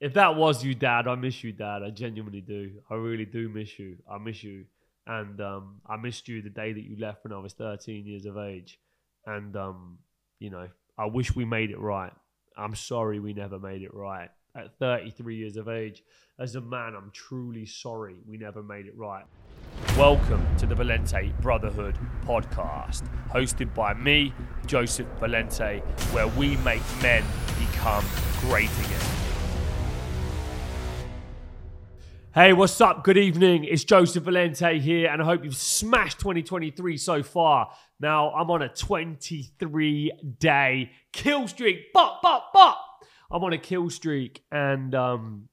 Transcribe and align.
if 0.00 0.14
that 0.14 0.36
was 0.36 0.64
you, 0.64 0.74
Dad, 0.74 1.08
I 1.08 1.14
miss 1.16 1.42
you, 1.42 1.52
Dad. 1.52 1.82
I 1.82 1.90
genuinely 1.90 2.40
do. 2.40 2.70
I 2.90 2.94
really 2.94 3.24
do 3.24 3.48
miss 3.48 3.78
you. 3.78 3.96
I 4.10 4.18
miss 4.18 4.44
you, 4.44 4.64
and 5.06 5.40
um, 5.40 5.80
I 5.86 5.96
missed 5.96 6.28
you 6.28 6.40
the 6.40 6.50
day 6.50 6.72
that 6.72 6.84
you 6.84 6.96
left 6.98 7.24
when 7.24 7.32
I 7.32 7.38
was 7.38 7.52
13 7.54 8.06
years 8.06 8.24
of 8.24 8.38
age, 8.38 8.78
and 9.26 9.56
um, 9.56 9.98
you 10.38 10.50
know, 10.50 10.68
I 10.96 11.06
wish 11.06 11.34
we 11.34 11.44
made 11.44 11.70
it 11.70 11.80
right. 11.80 12.12
I'm 12.56 12.74
sorry 12.74 13.18
we 13.18 13.32
never 13.32 13.58
made 13.58 13.82
it 13.82 13.92
right. 13.92 14.30
At 14.56 14.78
33 14.78 15.36
years 15.36 15.56
of 15.56 15.68
age, 15.68 16.02
as 16.38 16.54
a 16.54 16.60
man, 16.60 16.94
I'm 16.96 17.10
truly 17.12 17.66
sorry 17.66 18.16
we 18.26 18.36
never 18.36 18.62
made 18.62 18.86
it 18.86 18.96
right. 18.96 19.24
Welcome 19.96 20.44
to 20.58 20.66
the 20.66 20.74
Valente 20.74 21.40
Brotherhood 21.40 21.96
podcast, 22.24 23.02
hosted 23.30 23.74
by 23.74 23.94
me, 23.94 24.32
Joseph 24.66 25.06
Valente, 25.20 25.80
where 26.12 26.28
we 26.28 26.56
make 26.58 26.82
men 27.02 27.24
become 27.58 28.04
great 28.40 28.70
again. 28.86 29.17
Hey, 32.34 32.52
what's 32.52 32.78
up? 32.82 33.04
Good 33.04 33.16
evening. 33.16 33.64
It's 33.64 33.84
Joseph 33.84 34.24
Valente 34.24 34.78
here, 34.78 35.08
and 35.08 35.22
I 35.22 35.24
hope 35.24 35.44
you've 35.44 35.56
smashed 35.56 36.18
2023 36.18 36.98
so 36.98 37.22
far. 37.22 37.72
Now, 38.00 38.32
I'm 38.32 38.50
on 38.50 38.60
a 38.60 38.68
23 38.68 40.12
day 40.38 40.90
kill 41.10 41.48
streak. 41.48 41.86
But, 41.94 42.18
but, 42.22 42.44
but, 42.52 42.76
I'm 43.30 43.42
on 43.44 43.54
a 43.54 43.58
kill 43.58 43.88
streak, 43.88 44.44
and 44.52 44.94
um, 44.94 45.48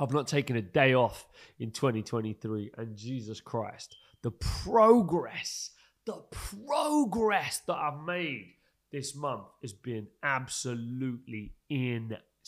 I've 0.00 0.10
not 0.10 0.26
taken 0.26 0.56
a 0.56 0.62
day 0.62 0.94
off 0.94 1.28
in 1.58 1.70
2023. 1.70 2.70
And 2.78 2.96
Jesus 2.96 3.42
Christ, 3.42 3.94
the 4.22 4.30
progress, 4.30 5.68
the 6.06 6.24
progress 6.30 7.60
that 7.66 7.76
I've 7.76 8.00
made 8.06 8.54
this 8.90 9.14
month 9.14 9.48
has 9.60 9.74
been 9.74 10.06
absolutely 10.22 11.52
insane. 11.68 12.38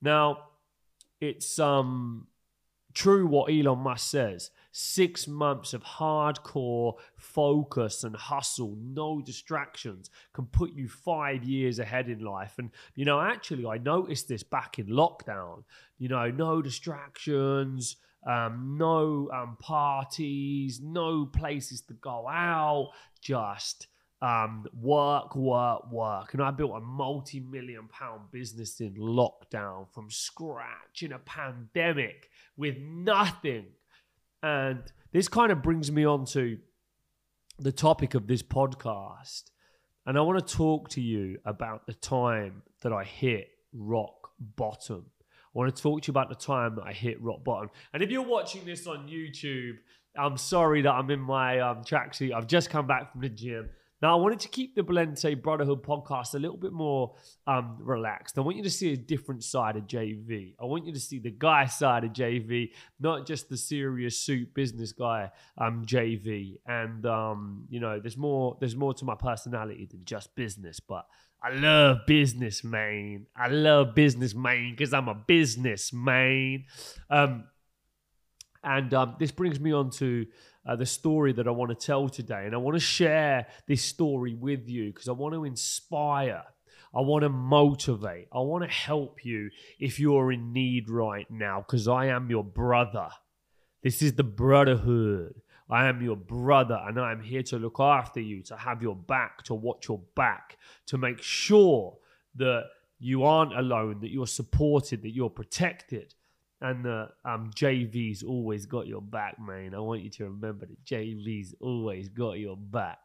Now, 0.00 0.38
it's 1.20 1.58
um 1.58 2.26
true 2.96 3.26
what 3.26 3.52
Elon 3.52 3.80
Musk 3.80 4.10
says. 4.10 4.50
Six 4.72 5.28
months 5.28 5.74
of 5.74 5.84
hardcore 5.84 6.94
focus 7.16 8.04
and 8.04 8.16
hustle, 8.16 8.76
no 8.80 9.20
distractions, 9.20 10.10
can 10.32 10.46
put 10.46 10.72
you 10.72 10.88
five 10.88 11.44
years 11.44 11.78
ahead 11.78 12.08
in 12.08 12.20
life. 12.20 12.54
And, 12.58 12.70
you 12.94 13.04
know, 13.04 13.20
actually, 13.20 13.66
I 13.66 13.76
noticed 13.78 14.28
this 14.28 14.42
back 14.42 14.78
in 14.78 14.86
lockdown. 14.86 15.64
You 15.98 16.08
know, 16.08 16.30
no 16.30 16.62
distractions, 16.62 17.96
um, 18.26 18.76
no 18.78 19.30
um, 19.32 19.56
parties, 19.60 20.80
no 20.82 21.26
places 21.26 21.82
to 21.82 21.94
go 21.94 22.26
out, 22.28 22.92
just 23.20 23.88
um, 24.22 24.66
work, 24.72 25.36
work, 25.36 25.90
work. 25.90 26.32
And 26.32 26.42
I 26.42 26.50
built 26.50 26.72
a 26.76 26.80
multi 26.80 27.40
million 27.40 27.88
pound 27.88 28.30
business 28.32 28.80
in 28.80 28.94
lockdown 28.94 29.86
from 29.92 30.10
scratch 30.10 31.02
in 31.02 31.12
a 31.12 31.18
pandemic 31.18 32.30
with 32.56 32.76
nothing. 32.78 33.66
And 34.42 34.82
this 35.12 35.28
kind 35.28 35.52
of 35.52 35.62
brings 35.62 35.90
me 35.90 36.04
on 36.04 36.24
to 36.26 36.58
the 37.58 37.72
topic 37.72 38.14
of 38.14 38.26
this 38.26 38.42
podcast. 38.42 39.44
And 40.06 40.16
I 40.16 40.20
want 40.20 40.46
to 40.46 40.54
talk 40.54 40.88
to 40.90 41.00
you 41.00 41.38
about 41.44 41.86
the 41.86 41.94
time 41.94 42.62
that 42.82 42.92
I 42.92 43.04
hit 43.04 43.48
rock 43.72 44.30
bottom. 44.38 45.06
I 45.20 45.58
want 45.58 45.74
to 45.74 45.82
talk 45.82 46.02
to 46.02 46.08
you 46.08 46.12
about 46.12 46.28
the 46.28 46.34
time 46.34 46.76
that 46.76 46.84
I 46.84 46.92
hit 46.92 47.20
rock 47.20 47.42
bottom. 47.42 47.70
And 47.92 48.02
if 48.02 48.10
you're 48.10 48.22
watching 48.22 48.64
this 48.64 48.86
on 48.86 49.08
YouTube, 49.08 49.76
I'm 50.16 50.36
sorry 50.36 50.82
that 50.82 50.92
I'm 50.92 51.10
in 51.10 51.20
my 51.20 51.60
um, 51.60 51.82
tracksuit. 51.82 52.32
I've 52.32 52.46
just 52.46 52.70
come 52.70 52.86
back 52.86 53.12
from 53.12 53.22
the 53.22 53.28
gym. 53.28 53.68
Now, 54.02 54.16
I 54.16 54.20
wanted 54.20 54.40
to 54.40 54.48
keep 54.48 54.74
the 54.74 54.82
Valente 54.82 55.40
Brotherhood 55.40 55.82
podcast 55.82 56.34
a 56.34 56.38
little 56.38 56.58
bit 56.58 56.72
more 56.72 57.14
um, 57.46 57.78
relaxed. 57.80 58.36
I 58.36 58.42
want 58.42 58.58
you 58.58 58.62
to 58.64 58.70
see 58.70 58.92
a 58.92 58.96
different 58.96 59.42
side 59.42 59.76
of 59.76 59.84
JV. 59.84 60.54
I 60.60 60.66
want 60.66 60.84
you 60.84 60.92
to 60.92 61.00
see 61.00 61.18
the 61.18 61.30
guy 61.30 61.64
side 61.64 62.04
of 62.04 62.12
JV, 62.12 62.72
not 63.00 63.26
just 63.26 63.48
the 63.48 63.56
serious 63.56 64.20
suit 64.20 64.52
business 64.52 64.92
guy 64.92 65.30
um, 65.56 65.84
JV. 65.86 66.58
And 66.66 67.06
um, 67.06 67.64
you 67.70 67.80
know, 67.80 67.98
there's 67.98 68.18
more. 68.18 68.56
There's 68.60 68.76
more 68.76 68.92
to 68.94 69.04
my 69.04 69.14
personality 69.14 69.88
than 69.90 70.04
just 70.04 70.34
business, 70.34 70.80
but. 70.80 71.06
I 71.42 71.50
love 71.50 71.98
business, 72.06 72.64
man. 72.64 73.26
I 73.36 73.48
love 73.48 73.94
business, 73.94 74.34
man, 74.34 74.70
because 74.70 74.92
I'm 74.92 75.06
a 75.06 75.14
business, 75.14 75.92
man. 75.92 76.64
Um, 77.10 77.44
and 78.66 78.92
um, 78.94 79.14
this 79.20 79.30
brings 79.30 79.60
me 79.60 79.72
on 79.72 79.90
to 79.90 80.26
uh, 80.66 80.74
the 80.74 80.84
story 80.84 81.32
that 81.32 81.46
I 81.46 81.52
want 81.52 81.70
to 81.70 81.86
tell 81.86 82.08
today. 82.08 82.42
And 82.46 82.54
I 82.54 82.58
want 82.58 82.74
to 82.74 82.80
share 82.80 83.46
this 83.68 83.80
story 83.80 84.34
with 84.34 84.68
you 84.68 84.92
because 84.92 85.08
I 85.08 85.12
want 85.12 85.34
to 85.34 85.44
inspire. 85.44 86.42
I 86.92 87.00
want 87.00 87.22
to 87.22 87.28
motivate. 87.28 88.26
I 88.32 88.40
want 88.40 88.64
to 88.64 88.70
help 88.70 89.24
you 89.24 89.50
if 89.78 90.00
you're 90.00 90.32
in 90.32 90.52
need 90.52 90.90
right 90.90 91.30
now 91.30 91.60
because 91.60 91.86
I 91.86 92.06
am 92.06 92.28
your 92.28 92.42
brother. 92.42 93.08
This 93.84 94.02
is 94.02 94.14
the 94.14 94.24
brotherhood. 94.24 95.40
I 95.70 95.86
am 95.86 96.02
your 96.02 96.16
brother 96.16 96.80
and 96.86 96.98
I 96.98 97.12
am 97.12 97.22
here 97.22 97.42
to 97.44 97.58
look 97.58 97.78
after 97.78 98.20
you, 98.20 98.42
to 98.44 98.56
have 98.56 98.82
your 98.82 98.96
back, 98.96 99.44
to 99.44 99.54
watch 99.54 99.88
your 99.88 100.00
back, 100.16 100.58
to 100.86 100.98
make 100.98 101.22
sure 101.22 101.98
that 102.34 102.64
you 102.98 103.22
aren't 103.22 103.56
alone, 103.56 104.00
that 104.00 104.10
you're 104.10 104.26
supported, 104.26 105.02
that 105.02 105.10
you're 105.10 105.30
protected 105.30 106.14
and 106.60 106.84
the 106.84 107.08
um, 107.24 107.50
JV's 107.54 108.22
always 108.22 108.66
got 108.66 108.86
your 108.86 109.02
back, 109.02 109.36
man. 109.38 109.74
I 109.74 109.80
want 109.80 110.02
you 110.02 110.10
to 110.10 110.24
remember 110.24 110.66
that 110.66 110.84
JV's 110.84 111.54
always 111.60 112.08
got 112.08 112.38
your 112.38 112.56
back. 112.56 112.98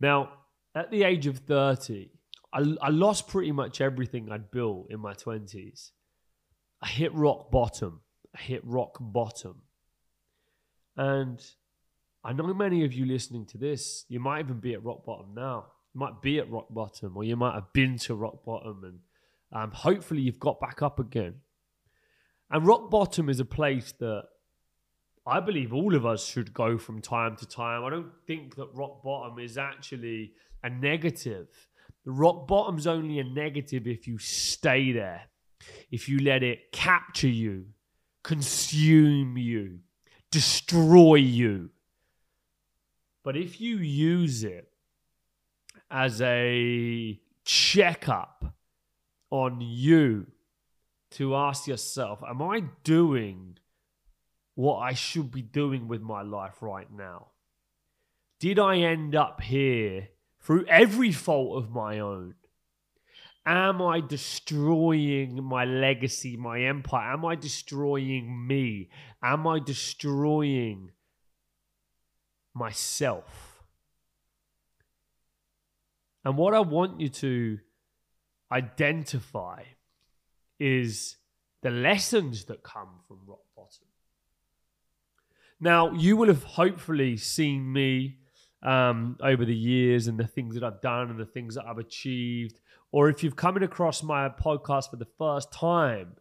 Now, 0.00 0.30
at 0.74 0.90
the 0.90 1.02
age 1.02 1.26
of 1.26 1.38
30, 1.38 2.10
I, 2.52 2.76
I 2.80 2.88
lost 2.88 3.28
pretty 3.28 3.52
much 3.52 3.80
everything 3.80 4.30
I'd 4.30 4.50
built 4.50 4.86
in 4.90 5.00
my 5.00 5.12
20s. 5.12 5.90
I 6.82 6.88
hit 6.88 7.14
rock 7.14 7.50
bottom. 7.50 8.00
I 8.36 8.40
hit 8.40 8.64
rock 8.64 8.96
bottom. 9.00 9.62
And 10.96 11.40
I 12.24 12.32
know 12.32 12.52
many 12.54 12.84
of 12.84 12.92
you 12.92 13.04
listening 13.04 13.46
to 13.46 13.58
this, 13.58 14.04
you 14.08 14.20
might 14.20 14.40
even 14.40 14.60
be 14.60 14.74
at 14.74 14.84
rock 14.84 15.04
bottom 15.04 15.34
now. 15.34 15.66
You 15.94 16.00
might 16.00 16.22
be 16.22 16.38
at 16.38 16.50
rock 16.50 16.66
bottom, 16.70 17.16
or 17.16 17.24
you 17.24 17.36
might 17.36 17.54
have 17.54 17.72
been 17.72 17.98
to 17.98 18.14
rock 18.14 18.44
bottom, 18.44 18.84
and 18.84 18.98
um, 19.52 19.70
hopefully 19.72 20.20
you've 20.20 20.38
got 20.38 20.60
back 20.60 20.82
up 20.82 21.00
again. 21.00 21.36
And 22.50 22.66
rock 22.66 22.90
bottom 22.90 23.28
is 23.28 23.40
a 23.40 23.44
place 23.44 23.92
that 24.00 24.24
I 25.26 25.38
believe 25.38 25.72
all 25.72 25.94
of 25.94 26.04
us 26.04 26.26
should 26.26 26.52
go 26.52 26.78
from 26.78 27.00
time 27.00 27.36
to 27.36 27.46
time. 27.46 27.84
I 27.84 27.90
don't 27.90 28.10
think 28.26 28.56
that 28.56 28.68
rock 28.74 29.02
bottom 29.04 29.38
is 29.38 29.56
actually 29.56 30.32
a 30.64 30.70
negative. 30.70 31.46
The 32.04 32.10
rock 32.10 32.48
bottom's 32.48 32.86
only 32.86 33.20
a 33.20 33.24
negative 33.24 33.86
if 33.86 34.08
you 34.08 34.18
stay 34.18 34.90
there, 34.90 35.22
if 35.90 36.08
you 36.08 36.18
let 36.18 36.42
it 36.42 36.72
capture 36.72 37.28
you, 37.28 37.66
consume 38.24 39.36
you, 39.36 39.78
destroy 40.30 41.16
you. 41.16 41.70
But 43.22 43.36
if 43.36 43.60
you 43.60 43.76
use 43.76 44.42
it 44.44 44.72
as 45.90 46.20
a 46.22 47.20
checkup 47.44 48.44
on 49.30 49.60
you, 49.60 50.26
to 51.12 51.34
ask 51.34 51.66
yourself, 51.66 52.20
am 52.26 52.40
I 52.42 52.64
doing 52.84 53.58
what 54.54 54.78
I 54.78 54.92
should 54.92 55.30
be 55.30 55.42
doing 55.42 55.88
with 55.88 56.02
my 56.02 56.22
life 56.22 56.62
right 56.62 56.90
now? 56.90 57.28
Did 58.38 58.58
I 58.58 58.78
end 58.78 59.14
up 59.14 59.40
here 59.40 60.08
through 60.40 60.66
every 60.66 61.12
fault 61.12 61.62
of 61.62 61.70
my 61.70 61.98
own? 61.98 62.34
Am 63.46 63.80
I 63.82 64.00
destroying 64.00 65.42
my 65.42 65.64
legacy, 65.64 66.36
my 66.36 66.60
empire? 66.60 67.12
Am 67.12 67.24
I 67.24 67.34
destroying 67.34 68.46
me? 68.46 68.90
Am 69.22 69.46
I 69.46 69.58
destroying 69.58 70.92
myself? 72.54 73.62
And 76.24 76.36
what 76.36 76.54
I 76.54 76.60
want 76.60 77.00
you 77.00 77.08
to 77.08 77.58
identify 78.52 79.62
is 80.60 81.16
the 81.62 81.70
lessons 81.70 82.44
that 82.44 82.62
come 82.62 83.00
from 83.08 83.18
rock 83.26 83.40
bottom. 83.56 83.86
Now, 85.58 85.92
you 85.92 86.16
will 86.16 86.28
have 86.28 86.44
hopefully 86.44 87.16
seen 87.16 87.70
me 87.70 88.18
um, 88.62 89.16
over 89.22 89.44
the 89.44 89.56
years 89.56 90.06
and 90.06 90.18
the 90.18 90.26
things 90.26 90.54
that 90.54 90.62
I've 90.64 90.80
done 90.80 91.10
and 91.10 91.18
the 91.18 91.26
things 91.26 91.54
that 91.54 91.64
I've 91.66 91.78
achieved. 91.78 92.60
Or 92.92 93.08
if 93.08 93.22
you've 93.22 93.36
come 93.36 93.56
across 93.56 94.02
my 94.02 94.28
podcast 94.28 94.90
for 94.90 94.96
the 94.96 95.08
first 95.18 95.52
time, 95.52 96.16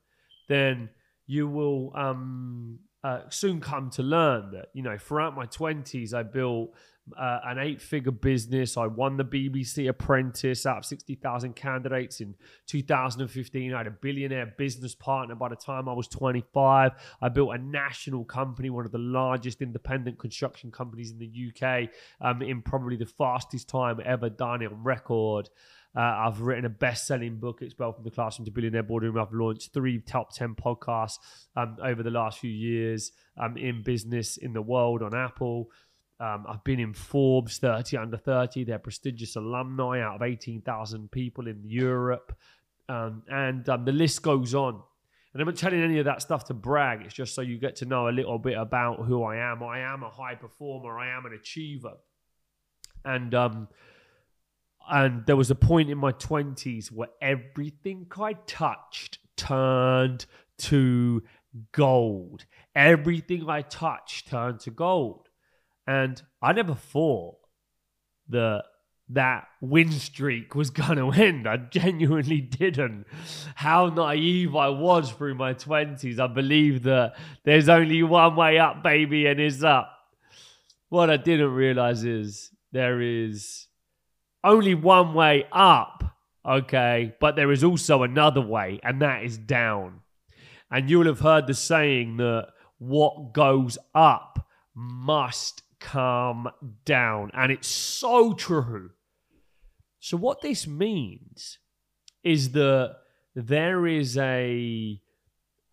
then 0.48 0.90
you 1.26 1.48
will 1.48 1.92
um, 1.96 2.80
uh, 3.04 3.22
soon 3.30 3.62
come 3.62 3.90
to 3.92 4.04
learn 4.04 4.52
that, 4.52 4.68
you 4.74 4.82
know, 4.82 4.98
throughout 4.98 5.36
my 5.36 5.46
20s, 5.46 6.14
I 6.14 6.24
built 6.24 6.74
uh, 7.18 7.40
an 7.46 7.58
eight 7.58 7.82
figure 7.82 8.12
business. 8.12 8.78
I 8.78 8.88
won 8.88 9.18
the 9.18 9.26
BBC 9.26 9.90
Apprentice 9.90 10.66
out 10.66 10.80
of 10.80 10.86
60,000 10.86 11.56
candidates 11.56 12.22
in 12.22 12.36
2015. 12.68 13.74
I 13.74 13.78
had 13.78 13.88
a 13.88 13.92
billionaire 13.92 14.54
business 14.58 14.96
partner 14.96 15.36
by 15.36 15.50
the 15.50 15.56
time 15.56 15.88
I 15.88 15.94
was 15.94 16.08
25. 16.08 16.92
I 17.22 17.30
built 17.30 17.56
a 17.56 17.58
national 17.58 18.26
company, 18.26 18.70
one 18.70 18.86
of 18.86 18.92
the 18.92 18.98
largest 18.98 19.62
independent 19.62 20.20
construction 20.20 20.72
companies 20.72 21.12
in 21.12 21.20
the 21.20 21.50
UK, 21.50 21.90
um, 22.22 22.42
in 22.42 22.62
probably 22.62 22.96
the 22.96 23.06
fastest 23.06 23.70
time 23.70 24.00
ever 24.04 24.30
done 24.30 24.66
on 24.66 24.84
record. 24.84 25.50
Uh, 25.96 26.02
I've 26.02 26.42
written 26.42 26.66
a 26.66 26.70
best-selling 26.70 27.38
book. 27.38 27.62
It's 27.62 27.78
Wealth 27.78 27.96
from 27.96 28.04
the 28.04 28.12
Classroom 28.12 28.46
to 28.46 28.52
Billionaire 28.52 28.84
Boardroom. 28.84 29.18
I've 29.18 29.34
launched 29.34 29.74
three 29.74 30.00
top 30.00 30.32
ten 30.34 30.54
podcasts 30.54 31.18
um, 31.56 31.78
over 31.84 32.04
the 32.04 32.12
last 32.12 32.40
few 32.40 32.52
years 32.52 33.12
um, 33.38 33.58
in 33.58 33.82
business 33.82 34.38
in 34.38 34.54
the 34.54 34.62
world 34.62 35.02
on 35.02 35.16
Apple. 35.16 35.72
Um, 36.20 36.46
I've 36.50 36.64
been 36.64 36.80
in 36.80 36.94
Forbes 36.94 37.60
30 37.60 37.98
under 37.98 38.18
30. 38.18 38.66
They're 38.66 38.80
prestigious 38.80 39.36
alumni 39.38 40.02
out 40.02 40.16
of 40.16 40.22
18,000 40.22 41.10
people 41.12 41.48
in 41.48 41.62
Europe, 41.66 42.38
um, 42.90 43.24
and 43.30 43.68
um, 43.70 43.86
the 43.86 43.94
list 43.94 44.22
goes 44.22 44.54
on. 44.54 44.82
And 45.32 45.42
I'm 45.42 45.48
not 45.48 45.58
telling 45.58 45.82
any 45.82 46.00
of 46.00 46.06
that 46.06 46.22
stuff 46.22 46.46
to 46.46 46.54
brag. 46.54 47.04
It's 47.04 47.14
just 47.14 47.36
so 47.36 47.42
you 47.42 47.58
get 47.58 47.78
to 47.78 47.86
know 47.86 48.10
a 48.10 48.12
little 48.12 48.40
bit 48.40 48.58
about 48.58 49.06
who 49.06 49.24
I 49.24 49.38
am. 49.38 49.64
I 49.64 49.80
am 49.80 50.04
a 50.04 50.10
high 50.10 50.36
performer. 50.36 50.98
I 50.98 51.16
am 51.16 51.26
an 51.26 51.34
achiever, 51.34 51.94
and 53.06 53.34
um, 53.34 53.68
and 54.90 55.26
there 55.26 55.36
was 55.36 55.52
a 55.52 55.56
point 55.56 55.90
in 55.90 55.98
my 55.98 56.12
20s 56.12 56.92
where 56.92 57.10
everything 57.22 58.08
I 58.20 58.34
touched 58.34 59.20
turned 59.38 60.26
to 60.58 61.24
gold. 61.72 62.46
Everything 62.76 63.50
I 63.50 63.62
touched 63.62 64.30
turned 64.30 64.60
to 64.62 64.72
gold. 64.72 65.29
And 65.90 66.22
I 66.40 66.54
never 66.54 66.76
thought 66.76 67.38
that 68.28 68.64
that 69.10 69.48
win 69.60 69.92
streak 69.92 70.54
was 70.54 70.70
going 70.70 70.98
to 71.00 71.10
end. 71.10 71.48
I 71.48 71.58
genuinely 71.58 72.42
didn't. 72.42 73.08
How 73.56 73.88
naive 73.88 74.56
I 74.56 74.70
was 74.70 75.12
through 75.12 75.34
my 75.34 75.56
20s. 75.56 76.20
I 76.20 76.28
believe 76.28 76.84
that 76.84 77.16
there's 77.44 77.70
only 77.70 78.04
one 78.04 78.36
way 78.36 78.60
up, 78.60 78.84
baby, 78.84 79.26
and 79.26 79.40
it's 79.40 79.64
up. 79.64 79.92
What 80.90 81.10
I 81.10 81.18
didn't 81.18 81.54
realize 81.54 82.04
is 82.04 82.52
there 82.72 83.02
is 83.02 83.66
only 84.44 84.76
one 84.76 85.16
way 85.16 85.48
up, 85.52 86.04
okay, 86.46 87.16
but 87.20 87.36
there 87.36 87.52
is 87.52 87.64
also 87.64 88.04
another 88.04 88.42
way, 88.42 88.80
and 88.84 89.02
that 89.02 89.24
is 89.24 89.40
down. 89.40 90.02
And 90.70 90.88
you'll 90.88 91.08
have 91.08 91.22
heard 91.22 91.48
the 91.48 91.56
saying 91.56 92.18
that 92.18 92.50
what 92.78 93.34
goes 93.34 93.80
up 93.96 94.48
must 94.76 95.64
come 95.80 96.50
down. 96.86 97.32
And 97.34 97.52
it's 97.52 97.68
so 97.68 98.34
true. 98.34 98.92
So, 100.00 100.18
what 100.18 100.42
this 100.42 100.68
means 100.68 101.58
is 102.24 102.52
that 102.52 102.96
there 103.36 103.86
is 103.88 104.18
a 104.18 105.02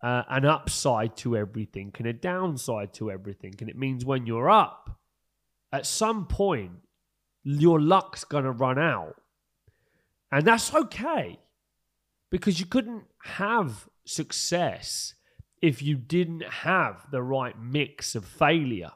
uh, 0.03 0.23
an 0.29 0.45
upside 0.45 1.15
to 1.17 1.35
everything 1.35 1.91
and 1.97 2.07
a 2.07 2.13
downside 2.13 2.93
to 2.93 3.09
everything. 3.11 3.55
And 3.59 3.69
it 3.69 3.77
means 3.77 4.05
when 4.05 4.25
you're 4.25 4.49
up, 4.49 4.99
at 5.71 5.85
some 5.85 6.27
point, 6.27 6.71
your 7.43 7.79
luck's 7.79 8.23
going 8.23 8.43
to 8.43 8.51
run 8.51 8.77
out. 8.77 9.15
And 10.31 10.45
that's 10.45 10.73
okay 10.73 11.39
because 12.29 12.59
you 12.59 12.65
couldn't 12.65 13.05
have 13.23 13.87
success 14.05 15.15
if 15.61 15.81
you 15.81 15.95
didn't 15.95 16.43
have 16.43 17.07
the 17.11 17.23
right 17.23 17.59
mix 17.59 18.15
of 18.15 18.25
failure. 18.25 18.91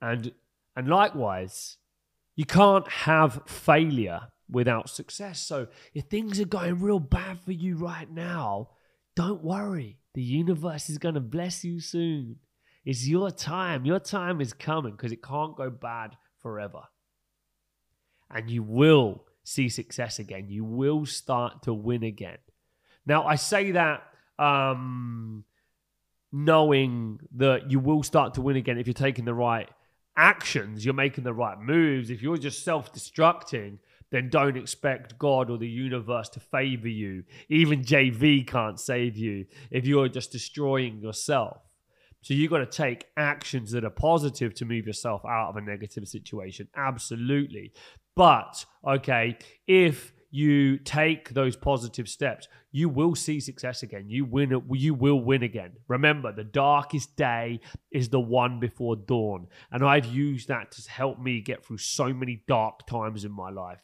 And 0.00 0.32
and 0.76 0.88
likewise, 0.88 1.78
you 2.34 2.44
can't 2.44 2.86
have 2.88 3.40
failure 3.46 4.28
without 4.48 4.90
success. 4.90 5.40
So 5.40 5.68
if 5.94 6.04
things 6.04 6.38
are 6.38 6.44
going 6.44 6.80
real 6.80 7.00
bad 7.00 7.40
for 7.40 7.52
you 7.52 7.76
right 7.76 8.10
now, 8.10 8.70
don't 9.14 9.42
worry. 9.42 9.98
The 10.14 10.22
universe 10.22 10.88
is 10.90 10.98
going 10.98 11.14
to 11.14 11.20
bless 11.20 11.64
you 11.64 11.80
soon. 11.80 12.36
It's 12.84 13.08
your 13.08 13.30
time. 13.30 13.84
Your 13.84 13.98
time 13.98 14.40
is 14.40 14.52
coming 14.52 14.92
because 14.92 15.12
it 15.12 15.22
can't 15.22 15.56
go 15.56 15.70
bad 15.70 16.16
forever. 16.38 16.82
And 18.30 18.50
you 18.50 18.62
will 18.62 19.24
see 19.42 19.68
success 19.68 20.18
again. 20.18 20.46
You 20.48 20.64
will 20.64 21.06
start 21.06 21.62
to 21.62 21.74
win 21.74 22.02
again. 22.02 22.38
Now, 23.06 23.24
I 23.24 23.36
say 23.36 23.72
that 23.72 24.02
um, 24.38 25.44
knowing 26.32 27.20
that 27.36 27.70
you 27.70 27.78
will 27.78 28.02
start 28.02 28.34
to 28.34 28.42
win 28.42 28.56
again 28.56 28.78
if 28.78 28.86
you're 28.86 28.94
taking 28.94 29.24
the 29.24 29.34
right 29.34 29.68
actions, 30.16 30.84
you're 30.84 30.94
making 30.94 31.24
the 31.24 31.32
right 31.34 31.58
moves. 31.60 32.10
If 32.10 32.22
you're 32.22 32.36
just 32.36 32.64
self 32.64 32.92
destructing, 32.92 33.78
then 34.10 34.28
don't 34.28 34.56
expect 34.56 35.18
God 35.18 35.50
or 35.50 35.58
the 35.58 35.68
universe 35.68 36.28
to 36.30 36.40
favor 36.40 36.88
you. 36.88 37.24
Even 37.48 37.82
JV 37.82 38.46
can't 38.46 38.78
save 38.78 39.16
you 39.16 39.46
if 39.70 39.86
you're 39.86 40.08
just 40.08 40.32
destroying 40.32 41.00
yourself. 41.00 41.58
So 42.22 42.34
you've 42.34 42.50
got 42.50 42.58
to 42.58 42.66
take 42.66 43.06
actions 43.16 43.70
that 43.72 43.84
are 43.84 43.90
positive 43.90 44.54
to 44.54 44.64
move 44.64 44.86
yourself 44.86 45.24
out 45.24 45.50
of 45.50 45.56
a 45.56 45.60
negative 45.60 46.08
situation. 46.08 46.68
Absolutely. 46.74 47.72
But, 48.16 48.64
okay, 48.84 49.38
if 49.68 50.12
you 50.36 50.76
take 50.76 51.30
those 51.30 51.56
positive 51.56 52.06
steps, 52.10 52.46
you 52.70 52.90
will 52.90 53.14
see 53.14 53.40
success 53.40 53.82
again. 53.82 54.04
You 54.10 54.26
win 54.26 54.62
you 54.72 54.92
will 54.92 55.18
win 55.18 55.42
again. 55.42 55.72
Remember, 55.88 56.30
the 56.30 56.44
darkest 56.44 57.16
day 57.16 57.60
is 57.90 58.10
the 58.10 58.20
one 58.20 58.60
before 58.60 58.96
dawn. 58.96 59.46
And 59.72 59.82
I've 59.82 60.04
used 60.04 60.48
that 60.48 60.72
to 60.72 60.90
help 60.90 61.18
me 61.18 61.40
get 61.40 61.64
through 61.64 61.78
so 61.78 62.12
many 62.12 62.42
dark 62.46 62.86
times 62.86 63.24
in 63.24 63.32
my 63.32 63.48
life. 63.48 63.78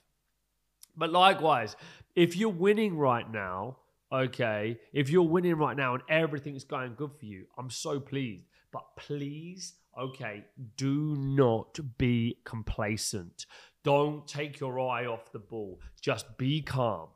But 0.94 1.10
likewise, 1.10 1.74
if 2.14 2.36
you're 2.36 2.50
winning 2.50 2.98
right 2.98 3.30
now, 3.32 3.78
okay, 4.12 4.78
if 4.92 5.08
you're 5.08 5.22
winning 5.22 5.54
right 5.54 5.76
now 5.76 5.94
and 5.94 6.02
everything's 6.10 6.64
going 6.64 6.96
good 6.96 7.12
for 7.18 7.24
you, 7.24 7.46
I'm 7.56 7.70
so 7.70 7.98
pleased. 7.98 8.44
But 8.72 8.84
please, 8.98 9.72
okay, 9.98 10.44
do 10.76 11.16
not 11.16 11.78
be 11.96 12.36
complacent. 12.44 13.46
Don't 13.84 14.26
take 14.26 14.60
your 14.60 14.78
eye 14.80 15.06
off 15.06 15.32
the 15.32 15.38
ball. 15.38 15.80
Just 16.00 16.36
be 16.38 16.62
calm. 16.62 17.08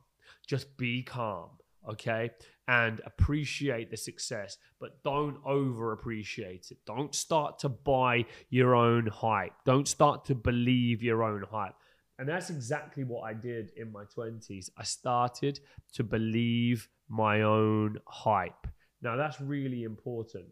Just 0.47 0.77
be 0.77 1.03
calm, 1.03 1.51
okay? 1.89 2.31
And 2.69 3.01
appreciate 3.05 3.91
the 3.91 3.97
success, 3.97 4.59
but 4.81 5.03
don't 5.05 5.39
over 5.45 5.93
appreciate 5.93 6.69
it. 6.71 6.79
Don't 6.87 7.15
start 7.15 7.59
to 7.61 7.69
buy 7.69 8.27
your 8.51 8.75
own 8.75 9.07
hype. 9.07 9.53
Don't 9.65 9.87
start 9.87 10.25
to 10.27 10.35
believe 10.35 11.03
your 11.03 11.23
own 11.23 11.45
hype. 11.49 11.75
And 12.19 12.29
that's 12.29 12.51
exactly 12.51 13.05
what 13.05 13.23
I 13.23 13.35
did 13.35 13.71
in 13.77 13.93
my 13.93 14.05
20s. 14.05 14.71
I 14.77 14.85
started 14.85 15.61
to 15.93 16.03
believe 16.03 16.89
my 17.09 17.43
own 17.43 17.99
hype. 18.07 18.67
Now, 19.03 19.17
that's 19.17 19.41
really 19.41 19.85
important. 19.85 20.47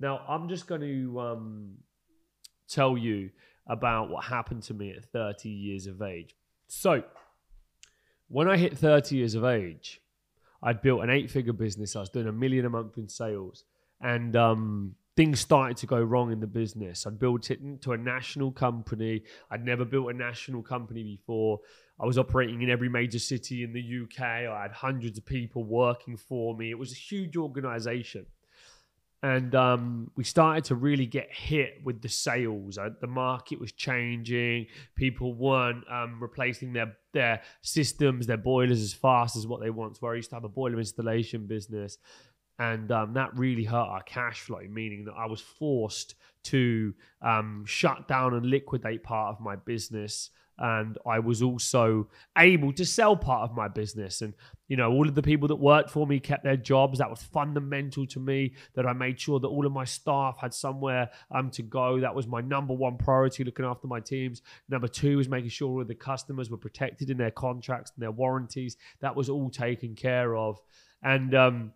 Now, 0.00 0.22
I'm 0.26 0.48
just 0.48 0.66
going 0.66 0.80
to 0.80 1.20
um, 1.20 1.74
tell 2.68 2.96
you 2.96 3.30
about 3.66 4.10
what 4.10 4.24
happened 4.24 4.62
to 4.64 4.74
me 4.74 4.90
at 4.90 5.04
30 5.04 5.48
years 5.48 5.86
of 5.86 6.02
age. 6.02 6.34
So, 6.66 7.02
when 8.28 8.48
I 8.48 8.56
hit 8.56 8.76
30 8.76 9.16
years 9.16 9.34
of 9.34 9.44
age, 9.44 10.00
I'd 10.62 10.80
built 10.80 11.02
an 11.02 11.10
eight 11.10 11.30
figure 11.30 11.52
business. 11.52 11.96
I 11.96 12.00
was 12.00 12.08
doing 12.08 12.28
a 12.28 12.32
million 12.32 12.64
a 12.64 12.70
month 12.70 12.96
in 12.96 13.08
sales. 13.08 13.64
And 14.00 14.34
um, 14.36 14.94
things 15.16 15.40
started 15.40 15.76
to 15.78 15.86
go 15.86 16.00
wrong 16.00 16.32
in 16.32 16.40
the 16.40 16.46
business. 16.46 17.06
I'd 17.06 17.18
built 17.18 17.50
it 17.50 17.60
into 17.60 17.92
a 17.92 17.98
national 17.98 18.52
company. 18.52 19.22
I'd 19.50 19.64
never 19.64 19.84
built 19.84 20.10
a 20.10 20.14
national 20.14 20.62
company 20.62 21.02
before. 21.02 21.60
I 22.00 22.06
was 22.06 22.18
operating 22.18 22.62
in 22.62 22.70
every 22.70 22.88
major 22.88 23.18
city 23.18 23.62
in 23.62 23.72
the 23.72 24.02
UK. 24.04 24.22
I 24.22 24.62
had 24.62 24.72
hundreds 24.72 25.18
of 25.18 25.26
people 25.26 25.64
working 25.64 26.16
for 26.16 26.56
me. 26.56 26.70
It 26.70 26.78
was 26.78 26.92
a 26.92 26.96
huge 26.96 27.36
organization. 27.36 28.26
And 29.24 29.54
um, 29.54 30.10
we 30.16 30.24
started 30.24 30.64
to 30.64 30.74
really 30.74 31.06
get 31.06 31.28
hit 31.30 31.80
with 31.84 32.02
the 32.02 32.08
sales. 32.08 32.76
Uh, 32.76 32.90
the 33.00 33.06
market 33.06 33.60
was 33.60 33.70
changing. 33.70 34.66
People 34.96 35.34
weren't 35.34 35.84
um, 35.88 36.20
replacing 36.20 36.72
their 36.72 36.96
their 37.12 37.42
systems, 37.60 38.26
their 38.26 38.36
boilers 38.36 38.80
as 38.80 38.94
fast 38.94 39.36
as 39.36 39.46
what 39.46 39.60
they 39.60 39.70
once 39.70 40.02
were. 40.02 40.12
I 40.12 40.16
used 40.16 40.30
to 40.30 40.36
have 40.36 40.44
a 40.44 40.48
boiler 40.48 40.78
installation 40.78 41.46
business, 41.46 41.98
and 42.58 42.90
um, 42.90 43.14
that 43.14 43.36
really 43.38 43.64
hurt 43.64 43.88
our 43.88 44.02
cash 44.02 44.40
flow, 44.40 44.62
meaning 44.68 45.04
that 45.04 45.14
I 45.14 45.26
was 45.26 45.40
forced 45.40 46.16
to 46.44 46.92
um, 47.20 47.64
shut 47.66 48.08
down 48.08 48.34
and 48.34 48.46
liquidate 48.46 49.04
part 49.04 49.36
of 49.36 49.40
my 49.40 49.54
business. 49.54 50.30
And 50.58 50.98
I 51.06 51.18
was 51.18 51.42
also 51.42 52.08
able 52.36 52.72
to 52.74 52.84
sell 52.84 53.16
part 53.16 53.48
of 53.48 53.56
my 53.56 53.68
business. 53.68 54.22
And, 54.22 54.34
you 54.68 54.76
know, 54.76 54.92
all 54.92 55.08
of 55.08 55.14
the 55.14 55.22
people 55.22 55.48
that 55.48 55.56
worked 55.56 55.90
for 55.90 56.06
me 56.06 56.20
kept 56.20 56.44
their 56.44 56.56
jobs. 56.56 56.98
That 56.98 57.10
was 57.10 57.22
fundamental 57.22 58.06
to 58.08 58.20
me 58.20 58.54
that 58.74 58.86
I 58.86 58.92
made 58.92 59.18
sure 59.18 59.40
that 59.40 59.48
all 59.48 59.66
of 59.66 59.72
my 59.72 59.84
staff 59.84 60.38
had 60.40 60.54
somewhere 60.54 61.10
um, 61.30 61.50
to 61.50 61.62
go. 61.62 62.00
That 62.00 62.14
was 62.14 62.26
my 62.26 62.40
number 62.40 62.74
one 62.74 62.96
priority, 62.96 63.44
looking 63.44 63.64
after 63.64 63.86
my 63.86 64.00
teams. 64.00 64.42
Number 64.68 64.88
two 64.88 65.16
was 65.16 65.28
making 65.28 65.50
sure 65.50 65.68
all 65.68 65.84
the 65.84 65.94
customers 65.94 66.50
were 66.50 66.58
protected 66.58 67.10
in 67.10 67.16
their 67.16 67.30
contracts 67.30 67.92
and 67.94 68.02
their 68.02 68.12
warranties. 68.12 68.76
That 69.00 69.16
was 69.16 69.28
all 69.28 69.50
taken 69.50 69.94
care 69.94 70.36
of. 70.36 70.60
And, 71.02 71.34
um, 71.34 71.72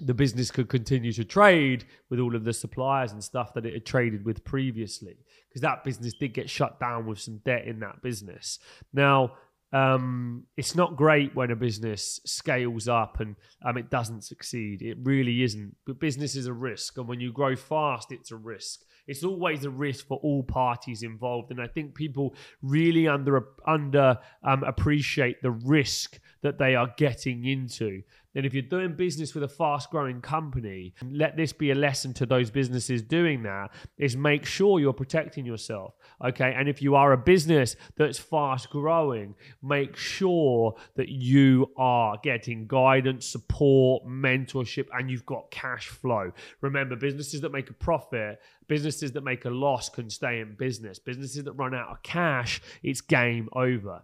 the 0.00 0.14
business 0.14 0.50
could 0.50 0.68
continue 0.68 1.12
to 1.12 1.24
trade 1.24 1.84
with 2.08 2.20
all 2.20 2.34
of 2.34 2.44
the 2.44 2.52
suppliers 2.52 3.12
and 3.12 3.22
stuff 3.22 3.54
that 3.54 3.66
it 3.66 3.74
had 3.74 3.86
traded 3.86 4.24
with 4.24 4.44
previously 4.44 5.16
because 5.48 5.62
that 5.62 5.84
business 5.84 6.14
did 6.14 6.32
get 6.32 6.48
shut 6.48 6.78
down 6.80 7.06
with 7.06 7.20
some 7.20 7.38
debt 7.44 7.64
in 7.66 7.80
that 7.80 8.00
business 8.02 8.58
now 8.92 9.32
um, 9.72 10.44
it's 10.56 10.74
not 10.74 10.96
great 10.96 11.34
when 11.34 11.50
a 11.50 11.56
business 11.56 12.20
scales 12.26 12.88
up 12.88 13.20
and 13.20 13.36
um, 13.64 13.76
it 13.76 13.88
doesn't 13.88 14.22
succeed. 14.22 14.82
It 14.82 14.98
really 15.02 15.42
isn't. 15.42 15.76
But 15.86 16.00
business 16.00 16.34
is 16.34 16.46
a 16.46 16.52
risk, 16.52 16.98
and 16.98 17.06
when 17.06 17.20
you 17.20 17.32
grow 17.32 17.54
fast, 17.54 18.10
it's 18.10 18.32
a 18.32 18.36
risk. 18.36 18.80
It's 19.06 19.24
always 19.24 19.64
a 19.64 19.70
risk 19.70 20.06
for 20.06 20.18
all 20.18 20.42
parties 20.42 21.02
involved, 21.02 21.50
and 21.50 21.60
I 21.60 21.68
think 21.68 21.94
people 21.94 22.34
really 22.62 23.06
under 23.06 23.44
under 23.66 24.18
um, 24.42 24.64
appreciate 24.64 25.40
the 25.40 25.52
risk 25.52 26.18
that 26.42 26.58
they 26.58 26.74
are 26.74 26.92
getting 26.96 27.44
into. 27.44 28.02
And 28.34 28.46
if 28.46 28.54
you're 28.54 28.62
doing 28.62 28.94
business 28.94 29.34
with 29.34 29.42
a 29.42 29.48
fast 29.48 29.90
growing 29.90 30.20
company, 30.20 30.94
let 31.10 31.36
this 31.36 31.52
be 31.52 31.70
a 31.70 31.74
lesson 31.74 32.14
to 32.14 32.26
those 32.26 32.50
businesses 32.50 33.02
doing 33.02 33.42
that 33.42 33.70
is 33.98 34.16
make 34.16 34.46
sure 34.46 34.78
you're 34.78 34.92
protecting 34.92 35.44
yourself. 35.44 35.94
Okay. 36.24 36.54
And 36.56 36.68
if 36.68 36.80
you 36.80 36.94
are 36.94 37.12
a 37.12 37.18
business 37.18 37.76
that's 37.96 38.18
fast 38.18 38.70
growing, 38.70 39.34
make 39.62 39.96
sure 39.96 40.74
that 40.96 41.08
you 41.08 41.72
are 41.76 42.18
getting 42.22 42.66
guidance, 42.66 43.26
support, 43.26 44.06
mentorship, 44.06 44.86
and 44.92 45.10
you've 45.10 45.26
got 45.26 45.50
cash 45.50 45.88
flow. 45.88 46.30
Remember, 46.60 46.96
businesses 46.96 47.40
that 47.40 47.52
make 47.52 47.70
a 47.70 47.74
profit, 47.74 48.40
businesses 48.68 49.12
that 49.12 49.24
make 49.24 49.44
a 49.44 49.50
loss 49.50 49.88
can 49.88 50.08
stay 50.08 50.40
in 50.40 50.54
business. 50.54 50.98
Businesses 50.98 51.44
that 51.44 51.52
run 51.52 51.74
out 51.74 51.88
of 51.88 52.02
cash, 52.02 52.60
it's 52.82 53.00
game 53.00 53.48
over. 53.54 54.02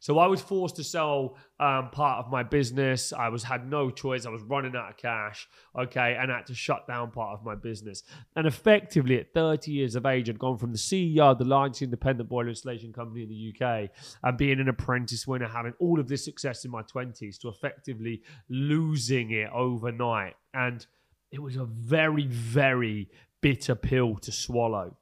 So 0.00 0.18
I 0.18 0.26
was 0.26 0.40
forced 0.40 0.76
to 0.76 0.84
sell 0.84 1.36
um, 1.60 1.90
part 1.90 2.24
of 2.24 2.30
my 2.30 2.42
business. 2.42 3.12
I 3.12 3.28
was 3.28 3.42
had 3.42 3.68
no 3.68 3.90
choice. 3.90 4.26
I 4.26 4.30
was 4.30 4.42
running 4.42 4.74
out 4.76 4.90
of 4.90 4.96
cash. 4.96 5.48
Okay, 5.78 6.16
and 6.18 6.32
I 6.32 6.36
had 6.36 6.46
to 6.46 6.54
shut 6.54 6.86
down 6.86 7.10
part 7.10 7.38
of 7.38 7.44
my 7.44 7.54
business. 7.54 8.02
And 8.36 8.46
effectively, 8.46 9.18
at 9.18 9.32
30 9.34 9.70
years 9.70 9.94
of 9.94 10.06
age, 10.06 10.28
I'd 10.28 10.38
gone 10.38 10.58
from 10.58 10.72
the 10.72 10.78
CEO 10.78 11.32
of 11.32 11.38
the 11.38 11.44
largest 11.44 11.82
independent 11.82 12.28
boiler 12.28 12.48
installation 12.48 12.92
company 12.92 13.22
in 13.22 13.28
the 13.28 13.54
UK 13.54 13.90
and 14.22 14.38
being 14.38 14.60
an 14.60 14.68
apprentice 14.68 15.26
winner, 15.26 15.48
having 15.48 15.74
all 15.78 16.00
of 16.00 16.08
this 16.08 16.24
success 16.24 16.64
in 16.64 16.70
my 16.70 16.82
20s, 16.82 17.38
to 17.40 17.48
effectively 17.48 18.22
losing 18.48 19.30
it 19.30 19.50
overnight. 19.52 20.34
And 20.52 20.86
it 21.30 21.42
was 21.42 21.56
a 21.56 21.64
very, 21.64 22.26
very 22.26 23.08
bitter 23.40 23.74
pill 23.74 24.16
to 24.16 24.32
swallow 24.32 24.96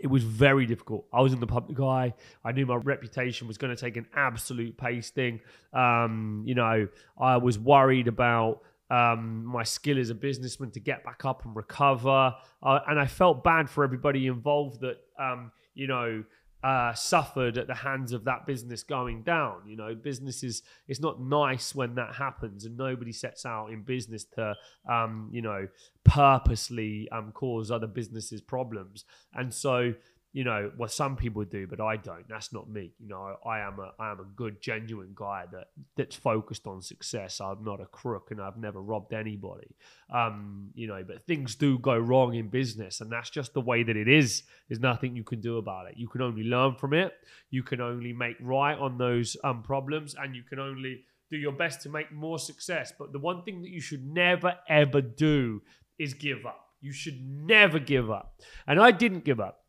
it 0.00 0.06
was 0.06 0.24
very 0.24 0.66
difficult. 0.66 1.06
I 1.12 1.20
was 1.20 1.32
in 1.32 1.40
the 1.40 1.46
public 1.46 1.78
eye. 1.80 2.14
I 2.44 2.52
knew 2.52 2.66
my 2.66 2.76
reputation 2.76 3.48
was 3.48 3.58
going 3.58 3.74
to 3.74 3.80
take 3.80 3.96
an 3.96 4.06
absolute 4.14 4.76
pasting. 4.76 5.40
Um, 5.72 6.42
you 6.46 6.54
know, 6.54 6.88
I 7.20 7.36
was 7.36 7.58
worried 7.58 8.08
about 8.08 8.62
um, 8.90 9.44
my 9.44 9.64
skill 9.64 9.98
as 9.98 10.10
a 10.10 10.14
businessman 10.14 10.70
to 10.72 10.80
get 10.80 11.04
back 11.04 11.24
up 11.24 11.44
and 11.44 11.54
recover. 11.54 12.34
Uh, 12.62 12.78
and 12.86 12.98
I 12.98 13.06
felt 13.06 13.44
bad 13.44 13.68
for 13.68 13.84
everybody 13.84 14.26
involved 14.26 14.80
that, 14.80 14.98
um, 15.18 15.52
you 15.74 15.86
know, 15.86 16.24
uh, 16.62 16.92
suffered 16.92 17.56
at 17.56 17.66
the 17.66 17.74
hands 17.74 18.12
of 18.12 18.24
that 18.24 18.46
business 18.46 18.82
going 18.82 19.22
down. 19.22 19.62
You 19.66 19.76
know, 19.76 19.94
businesses, 19.94 20.62
it's 20.88 21.00
not 21.00 21.20
nice 21.20 21.74
when 21.74 21.94
that 21.94 22.14
happens, 22.14 22.64
and 22.64 22.76
nobody 22.76 23.12
sets 23.12 23.46
out 23.46 23.68
in 23.70 23.82
business 23.82 24.24
to, 24.36 24.54
um, 24.88 25.28
you 25.32 25.42
know, 25.42 25.68
purposely 26.04 27.08
um, 27.10 27.32
cause 27.32 27.70
other 27.70 27.86
businesses 27.86 28.40
problems. 28.40 29.04
And 29.34 29.52
so 29.52 29.94
you 30.32 30.44
know, 30.44 30.70
well, 30.76 30.88
some 30.88 31.16
people 31.16 31.42
do, 31.44 31.66
but 31.66 31.80
I 31.80 31.96
don't. 31.96 32.28
That's 32.28 32.52
not 32.52 32.68
me. 32.68 32.92
You 33.00 33.08
know, 33.08 33.36
I 33.46 33.60
am 33.60 33.78
a 33.78 33.92
I 33.98 34.10
am 34.10 34.20
a 34.20 34.24
good, 34.36 34.60
genuine 34.60 35.12
guy 35.14 35.44
that 35.52 35.68
that's 35.96 36.16
focused 36.16 36.66
on 36.66 36.82
success. 36.82 37.40
I'm 37.40 37.64
not 37.64 37.80
a 37.80 37.86
crook, 37.86 38.30
and 38.30 38.40
I've 38.40 38.58
never 38.58 38.80
robbed 38.80 39.14
anybody. 39.14 39.74
Um, 40.12 40.70
you 40.74 40.86
know, 40.86 41.02
but 41.06 41.26
things 41.26 41.54
do 41.54 41.78
go 41.78 41.96
wrong 41.96 42.34
in 42.34 42.48
business, 42.48 43.00
and 43.00 43.10
that's 43.10 43.30
just 43.30 43.54
the 43.54 43.62
way 43.62 43.82
that 43.82 43.96
it 43.96 44.06
is. 44.06 44.42
There's 44.68 44.80
nothing 44.80 45.16
you 45.16 45.24
can 45.24 45.40
do 45.40 45.56
about 45.56 45.88
it. 45.88 45.94
You 45.96 46.08
can 46.08 46.20
only 46.20 46.44
learn 46.44 46.74
from 46.74 46.92
it. 46.92 47.14
You 47.50 47.62
can 47.62 47.80
only 47.80 48.12
make 48.12 48.36
right 48.40 48.78
on 48.78 48.98
those 48.98 49.34
um, 49.44 49.62
problems, 49.62 50.14
and 50.14 50.36
you 50.36 50.42
can 50.42 50.58
only 50.58 51.04
do 51.30 51.38
your 51.38 51.52
best 51.52 51.80
to 51.82 51.88
make 51.88 52.12
more 52.12 52.38
success. 52.38 52.92
But 52.98 53.12
the 53.12 53.18
one 53.18 53.44
thing 53.44 53.62
that 53.62 53.70
you 53.70 53.80
should 53.80 54.06
never 54.06 54.56
ever 54.68 55.00
do 55.00 55.62
is 55.98 56.12
give 56.12 56.44
up. 56.44 56.66
You 56.82 56.92
should 56.92 57.18
never 57.22 57.78
give 57.78 58.10
up, 58.10 58.34
and 58.66 58.78
I 58.78 58.90
didn't 58.90 59.24
give 59.24 59.40
up. 59.40 59.64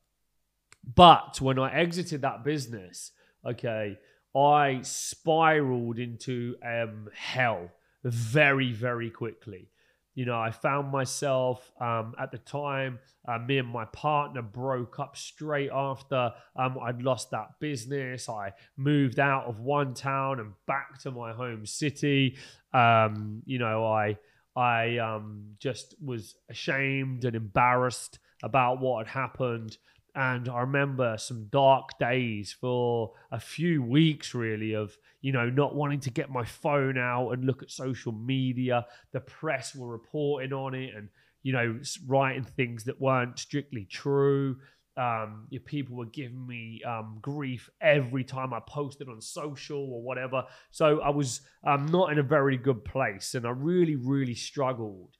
But 0.83 1.39
when 1.41 1.59
I 1.59 1.73
exited 1.73 2.21
that 2.21 2.43
business, 2.43 3.11
okay, 3.45 3.97
I 4.35 4.79
spiraled 4.83 5.99
into 5.99 6.55
um, 6.65 7.09
hell 7.13 7.71
very, 8.03 8.71
very 8.71 9.09
quickly. 9.09 9.69
You 10.15 10.25
know, 10.25 10.39
I 10.39 10.51
found 10.51 10.91
myself 10.91 11.71
um, 11.79 12.13
at 12.19 12.31
the 12.31 12.39
time, 12.39 12.99
uh, 13.27 13.37
me 13.37 13.57
and 13.57 13.69
my 13.69 13.85
partner 13.85 14.41
broke 14.41 14.99
up 14.99 15.15
straight 15.15 15.69
after 15.71 16.33
um, 16.55 16.77
I'd 16.83 17.01
lost 17.01 17.31
that 17.31 17.51
business. 17.59 18.27
I 18.27 18.53
moved 18.75 19.19
out 19.19 19.45
of 19.45 19.59
one 19.59 19.93
town 19.93 20.39
and 20.39 20.53
back 20.67 20.99
to 21.03 21.11
my 21.11 21.31
home 21.31 21.65
city. 21.65 22.37
Um, 22.73 23.43
you 23.45 23.59
know, 23.59 23.85
I 23.85 24.17
I 24.55 24.97
um, 24.97 25.55
just 25.59 25.95
was 26.03 26.35
ashamed 26.49 27.23
and 27.23 27.35
embarrassed 27.35 28.19
about 28.43 28.81
what 28.81 29.07
had 29.07 29.21
happened. 29.21 29.77
And 30.19 30.49
I 30.49 30.59
remember 30.59 31.15
some 31.17 31.45
dark 31.45 31.97
days 31.97 32.51
for 32.51 33.13
a 33.31 33.39
few 33.39 33.81
weeks, 33.81 34.35
really, 34.35 34.73
of, 34.73 34.97
you 35.21 35.31
know, 35.31 35.49
not 35.49 35.75
wanting 35.75 36.01
to 36.01 36.09
get 36.09 36.29
my 36.29 36.43
phone 36.43 36.97
out 36.97 37.29
and 37.29 37.45
look 37.45 37.63
at 37.63 37.71
social 37.71 38.11
media. 38.11 38.85
The 39.13 39.21
press 39.21 39.73
were 39.73 39.87
reporting 39.87 40.51
on 40.51 40.75
it 40.75 40.93
and, 40.93 41.07
you 41.41 41.53
know, 41.53 41.79
writing 42.05 42.43
things 42.43 42.83
that 42.83 42.99
weren't 42.99 43.39
strictly 43.39 43.85
true. 43.85 44.57
Um, 44.97 45.47
people 45.63 45.95
were 45.95 46.07
giving 46.07 46.45
me 46.45 46.81
um, 46.85 47.19
grief 47.21 47.69
every 47.79 48.25
time 48.25 48.53
I 48.53 48.59
posted 48.67 49.07
on 49.07 49.21
social 49.21 49.79
or 49.79 50.01
whatever. 50.01 50.43
So 50.69 50.99
I 50.99 51.11
was 51.11 51.39
um, 51.63 51.85
not 51.85 52.11
in 52.11 52.19
a 52.19 52.23
very 52.23 52.57
good 52.57 52.83
place 52.83 53.35
and 53.35 53.47
I 53.47 53.51
really, 53.51 53.95
really 53.95 54.35
struggled 54.35 55.15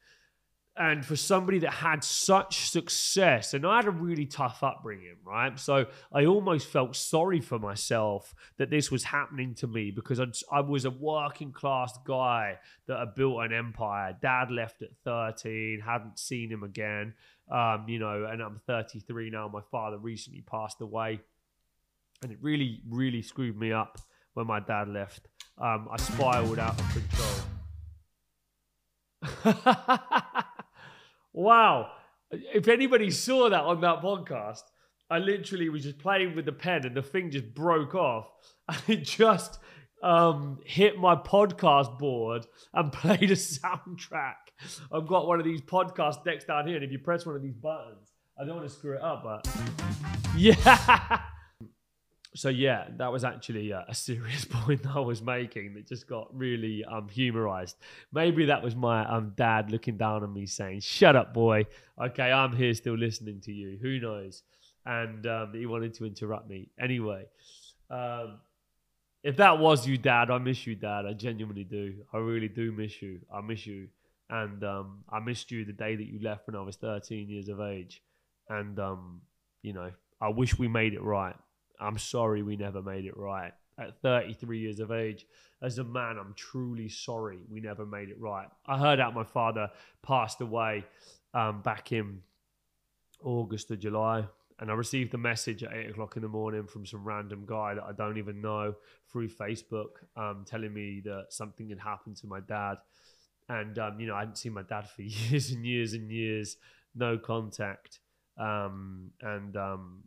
and 0.80 1.06
for 1.06 1.18
somebody 1.18 1.60
that 1.60 1.74
had 1.74 2.06
such 2.06 2.70
success, 2.70 3.54
and 3.54 3.68
I 3.68 3.76
had 3.76 3.86
a 3.86 3.92
really 3.92 4.26
tough 4.26 4.64
upbringing, 4.64 5.18
right? 5.26 5.60
So 5.60 5.88
I 6.14 6.26
almost 6.26 6.68
felt 6.68 6.96
sorry 6.96 7.42
for 7.42 7.60
myself 7.60 8.34
that 8.58 8.70
this 8.70 8.90
was 8.90 9.04
happening 9.04 9.54
to 9.56 9.68
me 9.68 9.92
because 9.92 10.22
I'd, 10.22 10.32
I 10.50 10.62
was 10.62 10.86
a 10.86 10.90
working 10.90 11.52
class 11.52 12.00
guy 12.08 12.60
that 12.88 12.98
had 12.98 13.14
built 13.14 13.44
an 13.44 13.52
empire. 13.52 14.16
Dad 14.22 14.52
left 14.52 14.82
at 14.82 14.92
13, 15.04 15.82
hadn't 15.86 16.18
seen 16.18 16.50
him 16.50 16.64
again, 16.64 17.14
um, 17.52 17.84
you 17.90 18.00
know, 18.00 18.24
and 18.32 18.42
I'm 18.42 18.62
33 18.66 19.32
now. 19.32 19.50
My 19.52 19.62
father 19.70 19.98
recently 19.98 20.42
passed 20.42 20.80
away. 20.80 21.20
And 22.24 22.32
it 22.32 22.38
really, 22.42 22.82
really 22.90 23.22
screwed 23.22 23.58
me 23.58 23.74
up 23.74 24.00
when 24.34 24.48
my 24.48 24.62
dad 24.62 24.88
left. 24.88 25.28
Um, 25.58 25.90
I 25.92 25.98
spiraled 25.98 26.60
out 26.60 26.80
of 26.80 26.94
control. 26.94 27.40
Wow. 31.34 31.92
If 32.32 32.68
anybody 32.68 33.12
saw 33.12 33.50
that 33.50 33.62
on 33.62 33.82
that 33.82 34.02
podcast, 34.02 34.62
I 35.10 35.20
literally 35.20 35.70
was 35.70 35.84
just 35.84 35.98
playing 35.98 36.36
with 36.36 36.46
the 36.46 36.52
pen 36.52 36.86
and 36.86 36.96
the 36.96 37.02
thing 37.02 37.32
just 37.32 37.54
broke 37.54 37.96
off. 37.96 38.28
And 38.70 38.82
it 38.88 39.04
just 39.04 39.58
um, 40.04 40.60
hit 40.64 41.00
my 41.00 41.16
podcast 41.16 41.98
board 41.98 42.46
and 42.74 42.92
played 42.94 43.32
a 43.32 43.36
soundtrack. 43.36 44.36
I've 44.92 45.08
got 45.08 45.28
one 45.28 45.40
of 45.40 45.46
these 45.46 45.62
podcast 45.62 46.24
decks 46.24 46.46
down 46.46 46.68
here, 46.68 46.76
and 46.76 46.86
if 46.86 46.92
you 46.92 47.00
press 47.00 47.26
one 47.26 47.36
of 47.36 47.42
these 47.42 47.56
buttons, 47.56 48.12
I 48.40 48.46
don't 48.46 48.58
want 48.58 48.70
to 48.70 48.76
screw 48.76 48.96
it 48.96 49.02
up, 49.02 49.24
but 49.24 49.48
yeah 50.38 51.22
so 52.36 52.50
yeah, 52.50 52.86
that 52.98 53.12
was 53.12 53.24
actually 53.24 53.72
a, 53.72 53.86
a, 53.88 53.96
serious 53.96 54.46
point 54.50 54.86
I 54.86 55.00
was 55.00 55.22
making 55.22 55.74
that 55.74 55.88
just 55.88 56.08
got 56.08 56.28
really 56.36 56.86
um, 56.86 57.10
humorized. 57.10 57.78
Maybe 58.14 58.46
that 58.46 58.62
was 58.62 58.76
my 58.76 59.06
um, 59.06 59.34
dad 59.36 59.72
looking 59.72 59.98
down 59.98 60.24
on 60.24 60.34
me 60.34 60.46
saying, 60.46 60.82
"Shut 60.82 61.16
up, 61.16 61.34
boy. 61.34 61.66
Okay, 62.00 62.32
I'm 62.32 62.56
here 62.56 62.74
still 62.74 62.98
listening 62.98 63.42
to 63.42 63.52
you. 63.52 63.80
Who 63.82 64.00
knows?" 64.00 64.44
And 64.86 65.26
um, 65.26 65.54
he 65.54 65.66
wanted 65.66 65.94
to 65.96 66.06
interrupt 66.06 66.50
me 66.50 66.70
anyway. 66.80 67.26
Um, 67.90 68.40
if 69.24 69.38
that 69.38 69.60
was 69.60 69.86
you, 69.88 69.98
Dad, 69.98 70.32
I 70.32 70.38
miss 70.38 70.66
you, 70.66 70.76
Dad. 70.76 71.06
I 71.06 71.14
genuinely 71.14 71.64
do. 71.66 71.96
I 72.14 72.18
really 72.18 72.48
do 72.48 72.72
miss 72.72 73.02
you. 73.02 73.20
I 73.34 73.42
miss 73.42 73.66
you, 73.66 73.88
and 74.30 74.64
um, 74.64 75.04
I 75.10 75.20
missed 75.20 75.50
you 75.52 75.66
the 75.66 75.74
day 75.74 75.96
that 75.96 76.06
you 76.06 76.20
left 76.22 76.48
when 76.48 76.56
I 76.56 76.62
was 76.62 76.76
13 76.76 77.28
years 77.28 77.50
of 77.50 77.60
age. 77.60 78.04
And 78.50 78.80
um, 78.80 79.22
you 79.64 79.74
know, 79.74 79.92
I 80.22 80.30
wish 80.30 80.60
we 80.60 80.68
made 80.68 80.94
it 80.94 81.02
right 81.02 81.36
I'm 81.80 81.98
sorry 81.98 82.44
we 82.44 82.56
never 82.56 82.82
made 82.82 83.06
it 83.06 83.18
right. 83.18 83.54
At 83.78 84.02
33 84.02 84.60
years 84.60 84.80
of 84.80 84.92
age, 84.92 85.26
as 85.62 85.78
a 85.78 85.84
man, 85.84 86.18
I'm 86.18 86.34
truly 86.36 86.90
sorry 86.90 87.40
we 87.50 87.60
never 87.62 87.86
made 87.86 88.10
it 88.10 88.20
right. 88.20 88.48
I 88.66 88.78
heard 88.78 89.00
out 89.00 89.14
my 89.14 89.24
father 89.24 89.70
passed 90.02 90.42
away 90.42 90.86
um, 91.34 91.62
back 91.62 91.92
in 91.92 92.22
August 93.24 93.72
or 93.72 93.76
July, 93.76 94.26
and 94.60 94.70
I 94.70 94.74
received 94.74 95.14
a 95.14 95.18
message 95.18 95.64
at 95.64 95.74
eight 95.74 95.90
o'clock 95.90 96.16
in 96.18 96.22
the 96.22 96.28
morning 96.28 96.68
from 96.68 96.86
some 96.86 97.04
random 97.04 97.46
guy 97.46 97.74
that 97.76 97.84
I 97.84 97.94
don't 97.94 98.18
even 98.18 98.42
know 98.42 98.76
through 99.12 99.30
Facebook, 99.30 100.04
um, 100.18 100.44
telling 100.46 100.74
me 100.74 101.02
that 101.06 101.28
something 101.30 101.70
had 101.70 101.80
happened 101.80 102.18
to 102.18 102.28
my 102.28 102.40
dad. 102.42 102.78
and 103.48 103.80
um, 103.80 104.00
you 104.00 104.08
know 104.08 104.16
I 104.16 104.20
hadn't 104.20 104.38
seen 104.38 104.54
my 104.54 104.64
dad 104.64 104.90
for 104.90 105.02
years 105.04 105.52
and 105.52 105.66
years 105.66 105.94
and 105.94 106.12
years, 106.12 106.58
no 106.96 107.18
contact, 107.18 108.00
um, 108.38 109.12
and 109.22 109.56
um, 109.56 110.04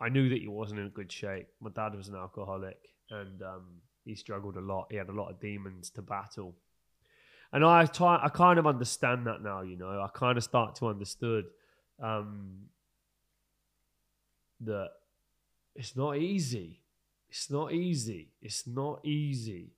I 0.00 0.08
knew 0.08 0.28
that 0.28 0.38
he 0.38 0.48
wasn't 0.48 0.80
in 0.80 0.88
good 0.88 1.12
shape. 1.12 1.48
My 1.60 1.70
dad 1.70 1.94
was 1.94 2.08
an 2.08 2.16
alcoholic, 2.16 2.78
and 3.10 3.42
um, 3.42 3.66
he 4.04 4.14
struggled 4.14 4.56
a 4.56 4.60
lot. 4.60 4.86
He 4.90 4.96
had 4.96 5.08
a 5.08 5.12
lot 5.12 5.30
of 5.30 5.40
demons 5.40 5.90
to 5.90 6.02
battle, 6.02 6.54
and 7.52 7.64
I 7.64 7.86
try, 7.86 8.20
I 8.22 8.28
kind 8.28 8.58
of 8.58 8.66
understand 8.66 9.26
that 9.26 9.42
now. 9.42 9.62
You 9.62 9.76
know, 9.76 10.00
I 10.00 10.08
kind 10.14 10.38
of 10.38 10.44
start 10.44 10.76
to 10.76 10.86
understood 10.88 11.46
um, 12.02 12.56
that 14.60 14.90
it's 15.74 15.96
not 15.96 16.16
easy. 16.16 16.80
It's 17.28 17.50
not 17.50 17.72
easy. 17.72 18.28
It's 18.40 18.66
not 18.66 19.04
easy. 19.04 19.72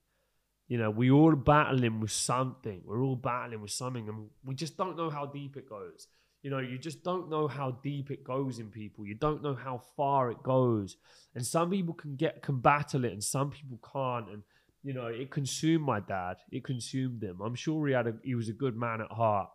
You 0.68 0.78
know, 0.78 0.90
we 0.90 1.10
all 1.10 1.34
battling 1.34 2.00
with 2.00 2.12
something. 2.12 2.80
We're 2.84 3.02
all 3.02 3.16
battling 3.16 3.60
with 3.60 3.72
something, 3.72 4.08
and 4.08 4.28
we 4.44 4.54
just 4.54 4.76
don't 4.76 4.96
know 4.96 5.10
how 5.10 5.26
deep 5.26 5.56
it 5.56 5.68
goes. 5.68 6.06
You 6.42 6.50
know, 6.50 6.58
you 6.58 6.76
just 6.76 7.04
don't 7.04 7.30
know 7.30 7.46
how 7.46 7.78
deep 7.82 8.10
it 8.10 8.24
goes 8.24 8.58
in 8.58 8.68
people. 8.68 9.06
You 9.06 9.14
don't 9.14 9.42
know 9.42 9.54
how 9.54 9.80
far 9.96 10.30
it 10.30 10.42
goes, 10.42 10.96
and 11.34 11.46
some 11.46 11.70
people 11.70 11.94
can 11.94 12.16
get 12.16 12.42
can 12.42 12.60
battle 12.60 13.04
it, 13.04 13.12
and 13.12 13.22
some 13.22 13.50
people 13.50 13.78
can't. 13.92 14.28
And 14.28 14.42
you 14.82 14.92
know, 14.92 15.06
it 15.06 15.30
consumed 15.30 15.84
my 15.84 16.00
dad. 16.00 16.38
It 16.50 16.64
consumed 16.64 17.22
him. 17.22 17.40
I'm 17.40 17.54
sure 17.54 17.86
he 17.86 17.94
had 17.94 18.08
a 18.08 18.14
he 18.24 18.34
was 18.34 18.48
a 18.48 18.54
good 18.54 18.76
man 18.76 19.00
at 19.00 19.12
heart. 19.12 19.50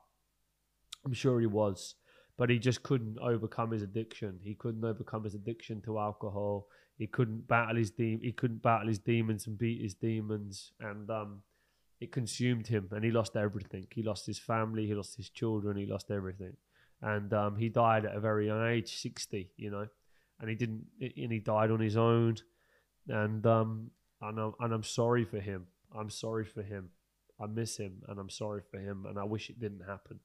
I'm 1.06 1.14
sure 1.14 1.40
he 1.40 1.48
was, 1.48 1.96
but 2.38 2.50
he 2.50 2.58
just 2.58 2.84
couldn't 2.84 3.18
overcome 3.20 3.72
his 3.72 3.82
addiction. 3.82 4.40
He 4.42 4.56
couldn't 4.56 4.84
overcome 4.84 5.26
his 5.26 5.36
addiction 5.36 5.82
to 5.82 6.00
alcohol 6.00 6.68
he 6.98 7.08
couldn't 7.08 7.48
battle 7.48 7.76
his 7.76 7.92
de- 7.92 8.20
he 8.22 8.32
couldn't 8.32 8.62
battle 8.62 8.88
his 8.88 9.00
demons 9.00 9.48
and 9.48 9.58
beat 9.58 9.82
his 9.82 9.94
demons 9.94 10.72
and 10.80 11.10
um, 11.10 11.42
it 12.00 12.12
consumed 12.12 12.68
him 12.68 12.90
and 12.92 13.04
he 13.04 13.12
lost 13.12 13.36
everything 13.36 13.88
he 13.92 14.04
lost 14.04 14.26
his 14.26 14.40
family 14.40 14.88
he 14.88 14.94
lost 14.94 15.16
his 15.16 15.30
children 15.30 15.78
he 15.78 15.86
lost 15.86 16.10
everything 16.12 16.56
and 17.02 17.34
um, 17.34 17.56
he 17.58 17.70
died 17.70 18.06
at 18.06 18.16
a 18.16 18.20
very 18.20 18.48
young 18.48 18.66
age 18.68 19.00
60 19.00 19.52
you 19.58 19.70
know 19.70 19.88
and 20.40 20.50
he 20.50 20.56
didn't 20.56 20.86
and 21.00 21.32
he 21.32 21.40
died 21.40 21.72
on 21.72 21.80
his 21.80 21.98
own. 21.98 22.36
And 23.08 23.46
um 23.46 23.92
and 24.22 24.40
I'm, 24.40 24.54
and 24.60 24.74
I'm 24.74 24.84
sorry 24.84 25.26
for 25.26 25.40
him. 25.40 25.68
I'm 25.98 26.10
sorry 26.10 26.46
for 26.46 26.62
him. 26.62 26.90
I 27.40 27.46
miss 27.48 27.78
him 27.78 28.02
and 28.08 28.20
I'm 28.20 28.30
sorry 28.30 28.62
for 28.70 28.80
him 28.80 29.06
and 29.08 29.18
I 29.18 29.24
wish 29.24 29.50
it 29.50 29.60
didn't 29.60 29.82
happen. 29.88 30.20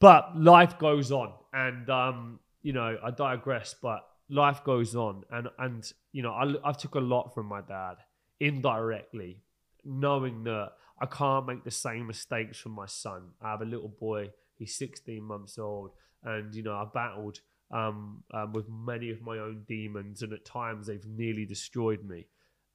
But 0.00 0.36
life 0.36 0.78
goes 0.78 1.12
on 1.12 1.32
and 1.52 1.88
um 1.88 2.40
you 2.62 2.72
know 2.72 2.98
I 3.02 3.10
digress 3.10 3.74
but 3.80 4.06
life 4.28 4.64
goes 4.64 4.96
on, 4.96 5.24
and 5.30 5.48
and 5.58 5.92
you 6.12 6.22
know, 6.22 6.32
I 6.32 6.68
I 6.68 6.72
took 6.72 6.94
a 6.94 7.00
lot 7.00 7.34
from 7.34 7.46
my 7.46 7.60
dad 7.60 7.96
indirectly, 8.40 9.42
knowing 9.84 10.44
that 10.44 10.72
I 11.00 11.06
can't 11.06 11.46
make 11.46 11.64
the 11.64 11.70
same 11.70 12.06
mistakes 12.06 12.58
from 12.58 12.72
my 12.72 12.86
son. 12.86 13.30
I 13.42 13.50
have 13.50 13.62
a 13.62 13.66
little 13.66 13.88
boy; 13.88 14.30
he's 14.58 14.76
16 14.76 15.22
months 15.22 15.58
old, 15.58 15.90
and 16.22 16.54
you 16.54 16.62
know, 16.62 16.74
I 16.74 16.86
battled 16.92 17.40
um, 17.70 18.22
um, 18.32 18.52
with 18.52 18.66
many 18.68 19.10
of 19.10 19.22
my 19.22 19.38
own 19.38 19.64
demons, 19.68 20.22
and 20.22 20.32
at 20.32 20.44
times 20.44 20.86
they've 20.86 21.06
nearly 21.06 21.44
destroyed 21.44 22.04
me. 22.04 22.26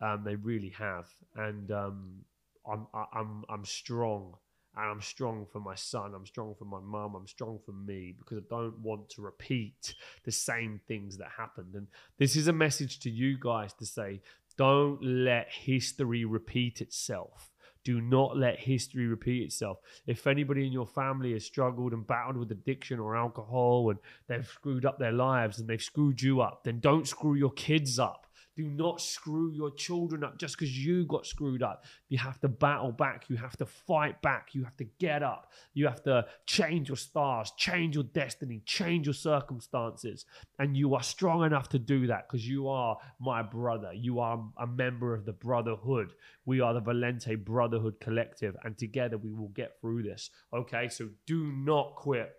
Um, 0.02 0.24
they 0.26 0.36
really 0.36 0.74
have, 0.78 1.08
and 1.36 1.72
um, 1.72 2.26
I'm 2.70 2.88
I'm 3.14 3.44
I'm 3.50 3.66
strong 3.66 4.36
and 4.76 4.86
I'm 4.86 5.02
strong 5.02 5.46
for 5.52 5.60
my 5.60 5.76
son, 5.76 6.14
I'm 6.16 6.26
strong 6.26 6.56
for 6.58 6.66
my 6.66 6.80
mum, 6.80 7.16
I'm 7.16 7.28
strong 7.28 7.60
for 7.66 7.74
me 7.74 8.16
because 8.18 8.38
I 8.38 8.48
don't 8.50 8.80
want 8.80 9.10
to 9.10 9.22
repeat 9.22 9.96
the 10.24 10.32
same 10.32 10.80
things 10.88 11.18
that 11.18 11.28
happened. 11.38 11.76
And 11.76 11.88
this 12.18 12.36
is 12.36 12.48
a 12.48 12.54
message 12.54 13.00
to 13.02 13.10
you 13.10 13.38
guys 13.40 13.74
to 13.74 13.86
say, 13.86 14.22
don't 14.58 15.04
let 15.04 15.48
history 15.50 16.24
repeat 16.24 16.82
itself. 16.82 17.51
Do 17.84 18.02
not 18.02 18.38
let 18.38 18.60
history 18.60 19.08
repeat 19.08 19.44
itself. 19.44 19.80
If 20.06 20.28
anybody 20.28 20.68
in 20.68 20.72
your 20.72 20.86
family 20.86 21.34
has 21.34 21.46
struggled 21.46 21.94
and 21.94 22.06
battled 22.06 22.38
with 22.38 22.52
addiction 22.52 23.00
or 23.00 23.16
alcohol 23.16 23.90
and 23.90 24.00
they've 24.28 24.48
screwed 24.48 24.86
up 24.86 25.00
their 25.00 25.12
lives 25.12 25.60
and 25.60 25.68
they've 25.68 25.82
screwed 25.82 26.22
you 26.22 26.42
up, 26.42 26.64
then 26.64 26.80
don't 26.80 27.08
screw 27.08 27.36
your 27.36 27.52
kids 27.52 27.98
up 28.00 28.28
do 28.62 28.70
not 28.70 29.02
screw 29.02 29.52
your 29.52 29.72
children 29.72 30.24
up 30.24 30.38
just 30.38 30.58
because 30.58 30.78
you 30.78 31.06
got 31.06 31.26
screwed 31.26 31.64
up. 31.64 31.86
You 32.10 32.18
have 32.20 32.40
to 32.42 32.48
battle 32.48 32.92
back. 32.92 33.26
You 33.30 33.38
have 33.38 33.58
to 33.58 33.66
fight 33.66 34.22
back. 34.22 34.50
You 34.54 34.64
have 34.64 34.78
to 34.78 34.86
get 35.00 35.24
up. 35.24 35.52
You 35.74 35.88
have 35.88 36.04
to 36.04 36.26
change 36.46 36.90
your 36.90 36.98
stars, 36.98 37.52
change 37.58 37.96
your 37.96 38.04
destiny, 38.04 38.62
change 38.66 39.08
your 39.08 39.14
circumstances. 39.14 40.26
And 40.60 40.78
you 40.78 40.94
are 40.96 41.04
strong 41.04 41.44
enough 41.44 41.70
to 41.70 41.80
do 41.80 42.08
that 42.08 42.28
because 42.28 42.48
you 42.48 42.68
are 42.68 42.98
my 43.20 43.42
brother. 43.42 43.94
You 43.94 44.20
are 44.20 44.44
a 44.58 44.68
member 44.68 45.14
of 45.16 45.26
the 45.26 45.34
brotherhood. 45.34 46.14
We 46.46 46.62
are 46.62 46.74
the 46.74 46.82
Valente 46.82 47.44
Brotherhood 47.44 48.00
Collective. 48.00 48.56
And 48.64 48.78
together 48.78 49.18
we 49.18 49.34
will 49.34 49.50
get 49.50 49.80
through 49.82 50.04
this. 50.04 50.30
Okay, 50.54 50.88
so 50.90 51.10
do 51.26 51.52
not 51.52 51.96
quit. 51.96 52.34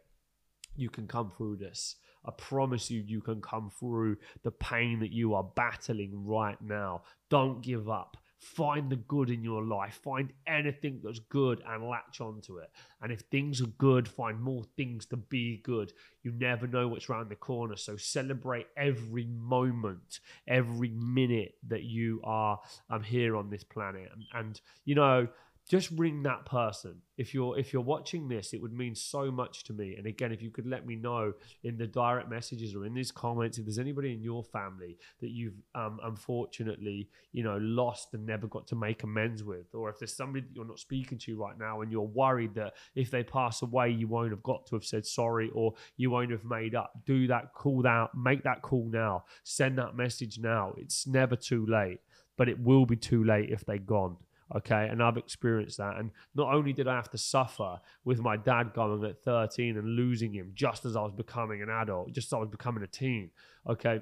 You 0.77 0.89
can 0.89 1.07
come 1.07 1.33
through 1.37 1.57
this. 1.57 1.97
I 2.25 2.31
promise 2.31 2.91
you, 2.91 3.03
you 3.07 3.21
can 3.21 3.41
come 3.41 3.71
through 3.71 4.17
the 4.43 4.51
pain 4.51 5.01
that 5.01 5.13
you 5.13 5.35
are 5.35 5.43
battling 5.43 6.25
right 6.25 6.61
now. 6.63 7.03
Don't 7.29 7.63
give 7.63 7.89
up. 7.89 8.17
Find 8.39 8.91
the 8.91 8.97
good 8.97 9.31
in 9.31 9.45
your 9.45 9.65
life. 9.65 10.01
Find 10.03 10.33
anything 10.49 11.01
that's 11.03 11.21
good 11.21 11.63
and 11.65 11.89
latch 11.89 12.21
onto 12.21 12.59
it. 12.59 12.71
And 13.01 13.13
if 13.13 13.21
things 13.21 13.61
are 13.61 13.67
good, 13.79 14.09
find 14.09 14.41
more 14.41 14.65
things 14.77 15.07
to 15.07 15.17
be 15.17 15.59
good. 15.59 15.93
You 16.25 16.33
never 16.33 16.67
know 16.67 16.89
what's 16.89 17.09
around 17.09 17.29
the 17.29 17.37
corner. 17.37 17.77
So 17.77 17.97
celebrate 17.97 18.67
every 18.77 19.27
moment, 19.27 20.19
every 20.49 20.91
minute 20.91 21.55
that 21.69 21.85
you 21.85 22.21
are 22.25 22.59
um, 22.91 23.05
here 23.05 23.37
on 23.37 23.49
this 23.49 23.63
planet. 23.63 24.11
And, 24.13 24.25
and 24.35 24.61
you 24.85 24.97
know, 24.97 25.29
just 25.69 25.91
ring 25.93 26.23
that 26.25 26.45
person. 26.45 26.97
If 27.17 27.35
you're 27.35 27.59
if 27.59 27.73
you're 27.73 27.83
watching 27.83 28.29
this 28.29 28.53
it 28.53 28.61
would 28.61 28.73
mean 28.73 28.95
so 28.95 29.31
much 29.31 29.65
to 29.65 29.73
me. 29.73 29.95
And 29.97 30.07
again 30.07 30.33
if 30.33 30.43
you 30.43 30.51
could 30.51 30.67
let 30.67 30.87
me 30.87 30.97
know 30.97 31.33
in 31.63 31.77
the 31.77 31.87
direct 31.87 32.29
messages 32.29 32.75
or 32.75 32.85
in 32.85 32.95
these 32.95 33.13
comments 33.13 33.59
if 33.59 33.65
there's 33.65 33.79
anybody 33.79 34.13
in 34.13 34.23
your 34.23 34.43
family 34.43 34.99
that 35.21 35.31
you've 35.31 35.55
um, 35.75 36.01
unfortunately 36.05 37.09
you 37.33 37.45
know 37.45 37.59
lost 37.59 38.15
and 38.15 38.27
never 38.27 38.47
got 38.47 38.67
to 38.69 38.77
make 38.77 39.03
amends 39.03 39.45
with 39.45 39.75
or 39.75 39.89
if 39.89 39.99
there's 39.99 40.15
somebody 40.15 40.45
that 40.47 40.55
you're 40.55 40.67
not 40.67 40.79
speaking 40.79 41.19
to 41.19 41.37
right 41.37 41.59
now 41.59 41.81
and 41.81 41.93
you're 41.93 42.03
worried 42.03 42.55
that 42.55 42.75
if 42.95 43.11
they 43.11 43.23
pass 43.23 43.63
away 43.63 43.91
you 43.91 44.09
won't 44.09 44.31
have 44.31 44.43
got 44.43 44.67
to 44.67 44.75
have 44.75 44.85
said 44.85 45.07
sorry 45.07 45.51
or 45.55 45.73
you 45.97 46.11
won't 46.11 46.31
have 46.31 46.45
made 46.45 46.75
up 46.75 46.93
do 47.07 47.27
that 47.27 47.53
call 47.55 47.87
out 47.87 48.11
make 48.17 48.43
that 48.43 48.63
call 48.63 48.89
now. 48.91 49.25
Send 49.45 49.79
that 49.79 49.95
message 49.95 50.39
now. 50.39 50.75
It's 50.77 51.07
never 51.07 51.37
too 51.37 51.67
late 51.67 52.01
but 52.37 52.49
it 52.49 52.59
will 52.59 52.87
be 52.87 52.97
too 52.97 53.23
late 53.25 53.51
if 53.51 53.65
they're 53.65 53.79
gone 53.79 54.17
Okay. 54.57 54.89
And 54.91 55.03
I've 55.03 55.17
experienced 55.17 55.79
that. 55.79 55.97
And 55.99 56.11
not 56.35 56.53
only 56.53 56.73
did 56.73 56.89
I 56.89 56.95
have 56.95 57.11
to 57.11 57.19
suffer 57.19 57.81
with 58.05 58.21
my 58.21 58.37
dad 58.37 58.73
going 58.75 59.05
at 59.05 59.23
13 59.23 59.77
and 59.77 59.97
losing 59.97 60.33
him 60.33 60.53
just 60.55 60.85
as 60.85 60.97
I 60.97 61.03
was 61.03 61.13
becoming 61.13 61.63
an 61.63 61.71
adult, 61.71 62.13
just 62.13 62.29
as 62.29 62.33
I 62.35 62.39
was 62.39 62.49
becoming 62.49 62.83
a 62.83 62.87
teen. 62.87 63.31
Okay. 63.69 64.01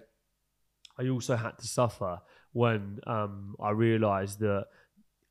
I 0.98 1.08
also 1.08 1.36
had 1.36 1.58
to 1.58 1.66
suffer 1.66 2.20
when 2.52 3.00
um, 3.06 3.56
I 3.60 3.70
realized 3.70 4.40
that 4.40 4.66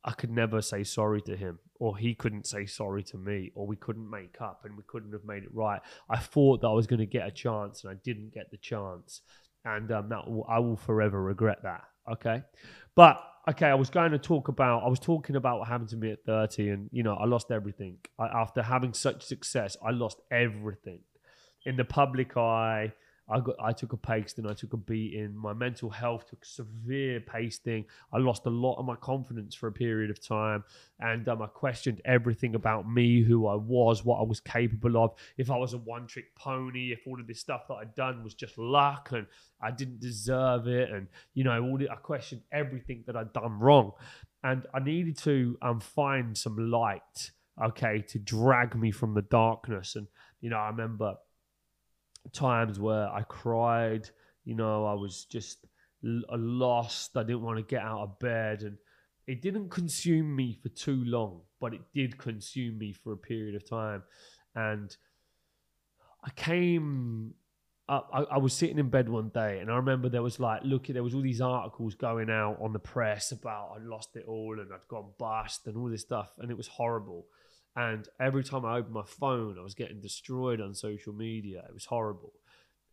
I 0.02 0.12
could 0.12 0.30
never 0.30 0.62
say 0.62 0.82
sorry 0.82 1.20
to 1.22 1.36
him, 1.36 1.58
or 1.78 1.96
he 1.96 2.14
couldn't 2.14 2.46
say 2.46 2.64
sorry 2.64 3.02
to 3.04 3.18
me, 3.18 3.52
or 3.54 3.66
we 3.66 3.76
couldn't 3.76 4.08
make 4.08 4.40
up 4.40 4.62
and 4.64 4.76
we 4.76 4.82
couldn't 4.86 5.12
have 5.12 5.24
made 5.24 5.42
it 5.42 5.50
right. 5.52 5.80
I 6.08 6.16
thought 6.16 6.62
that 6.62 6.68
I 6.68 6.72
was 6.72 6.86
going 6.86 7.00
to 7.00 7.06
get 7.06 7.26
a 7.26 7.30
chance 7.30 7.84
and 7.84 7.92
I 7.92 7.96
didn't 8.02 8.32
get 8.32 8.50
the 8.50 8.56
chance. 8.56 9.20
And 9.64 9.92
um, 9.92 10.08
that 10.08 10.22
I 10.48 10.58
will 10.58 10.76
forever 10.76 11.22
regret 11.22 11.58
that. 11.64 11.84
Okay. 12.10 12.42
But 12.94 13.22
okay, 13.48 13.66
I 13.66 13.74
was 13.74 13.90
going 13.90 14.12
to 14.12 14.18
talk 14.18 14.48
about, 14.48 14.84
I 14.84 14.88
was 14.88 15.00
talking 15.00 15.36
about 15.36 15.60
what 15.60 15.68
happened 15.68 15.88
to 15.90 15.96
me 15.96 16.12
at 16.12 16.24
30, 16.24 16.68
and 16.70 16.90
you 16.92 17.02
know, 17.02 17.14
I 17.14 17.26
lost 17.26 17.50
everything. 17.50 17.98
I, 18.18 18.26
after 18.26 18.62
having 18.62 18.92
such 18.92 19.22
success, 19.22 19.76
I 19.84 19.90
lost 19.90 20.20
everything 20.30 21.00
in 21.64 21.76
the 21.76 21.84
public 21.84 22.36
eye, 22.36 22.92
I 23.30 23.40
got 23.40 23.54
I 23.62 23.72
took 23.72 23.92
a 23.92 23.96
pasting, 23.96 24.46
I 24.46 24.54
took 24.54 24.72
a 24.72 24.76
beating. 24.76 25.36
My 25.36 25.52
mental 25.52 25.88
health 25.88 26.28
took 26.28 26.44
severe 26.44 27.20
pasting. 27.20 27.84
I 28.12 28.18
lost 28.18 28.46
a 28.46 28.50
lot 28.50 28.78
of 28.78 28.84
my 28.84 28.96
confidence 28.96 29.54
for 29.54 29.68
a 29.68 29.72
period 29.72 30.10
of 30.10 30.24
time, 30.24 30.64
and 30.98 31.28
um, 31.28 31.42
I 31.42 31.46
questioned 31.46 32.00
everything 32.04 32.54
about 32.54 32.90
me, 32.90 33.22
who 33.22 33.46
I 33.46 33.54
was, 33.54 34.04
what 34.04 34.18
I 34.18 34.24
was 34.24 34.40
capable 34.40 35.02
of. 35.02 35.12
If 35.38 35.50
I 35.50 35.56
was 35.56 35.72
a 35.74 35.78
one-trick 35.78 36.34
pony, 36.34 36.92
if 36.92 37.06
all 37.06 37.20
of 37.20 37.26
this 37.26 37.40
stuff 37.40 37.68
that 37.68 37.74
I'd 37.74 37.94
done 37.94 38.24
was 38.24 38.34
just 38.34 38.58
luck 38.58 39.10
and 39.12 39.26
I 39.62 39.70
didn't 39.70 40.00
deserve 40.00 40.66
it, 40.66 40.90
and 40.90 41.06
you 41.34 41.44
know, 41.44 41.62
all 41.62 41.78
the, 41.78 41.88
I 41.88 41.96
questioned 41.96 42.42
everything 42.52 43.04
that 43.06 43.16
I'd 43.16 43.32
done 43.32 43.58
wrong, 43.58 43.92
and 44.42 44.66
I 44.74 44.80
needed 44.80 45.18
to 45.18 45.56
um, 45.62 45.80
find 45.80 46.36
some 46.36 46.70
light, 46.70 47.30
okay, 47.62 48.02
to 48.08 48.18
drag 48.18 48.74
me 48.74 48.90
from 48.90 49.14
the 49.14 49.22
darkness. 49.22 49.96
And 49.96 50.06
you 50.40 50.50
know, 50.50 50.56
I 50.56 50.68
remember 50.68 51.16
times 52.32 52.78
where 52.78 53.08
I 53.08 53.22
cried. 53.22 54.08
You 54.44 54.54
know, 54.54 54.84
I 54.84 54.94
was 54.94 55.24
just 55.24 55.66
uh, 56.04 56.36
lost. 56.36 57.16
I 57.16 57.22
didn't 57.22 57.42
want 57.42 57.58
to 57.58 57.62
get 57.64 57.82
out 57.82 58.02
of 58.02 58.18
bed, 58.18 58.62
and 58.62 58.76
it 59.26 59.42
didn't 59.42 59.70
consume 59.70 60.34
me 60.34 60.58
for 60.62 60.68
too 60.70 61.04
long, 61.04 61.42
but 61.60 61.74
it 61.74 61.82
did 61.94 62.18
consume 62.18 62.78
me 62.78 62.92
for 62.92 63.12
a 63.12 63.16
period 63.16 63.54
of 63.54 63.68
time. 63.68 64.02
And 64.54 64.94
I 66.24 66.30
came. 66.30 67.34
I, 67.88 68.24
I 68.30 68.38
was 68.38 68.52
sitting 68.52 68.78
in 68.78 68.88
bed 68.88 69.08
one 69.08 69.30
day, 69.30 69.58
and 69.58 69.68
I 69.68 69.74
remember 69.74 70.08
there 70.08 70.22
was 70.22 70.38
like, 70.38 70.60
look, 70.62 70.86
there 70.86 71.02
was 71.02 71.12
all 71.12 71.22
these 71.22 71.40
articles 71.40 71.96
going 71.96 72.30
out 72.30 72.58
on 72.60 72.72
the 72.72 72.78
press 72.78 73.32
about 73.32 73.72
I 73.76 73.84
lost 73.84 74.14
it 74.14 74.26
all 74.28 74.60
and 74.60 74.72
I'd 74.72 74.86
gone 74.86 75.10
bust 75.18 75.66
and 75.66 75.76
all 75.76 75.88
this 75.88 76.02
stuff, 76.02 76.30
and 76.38 76.52
it 76.52 76.56
was 76.56 76.68
horrible. 76.68 77.26
And 77.76 78.08
every 78.20 78.44
time 78.44 78.64
I 78.64 78.78
opened 78.78 78.94
my 78.94 79.04
phone, 79.04 79.56
I 79.58 79.62
was 79.62 79.74
getting 79.74 80.00
destroyed 80.00 80.60
on 80.60 80.74
social 80.74 81.12
media. 81.12 81.64
It 81.68 81.74
was 81.74 81.84
horrible. 81.84 82.32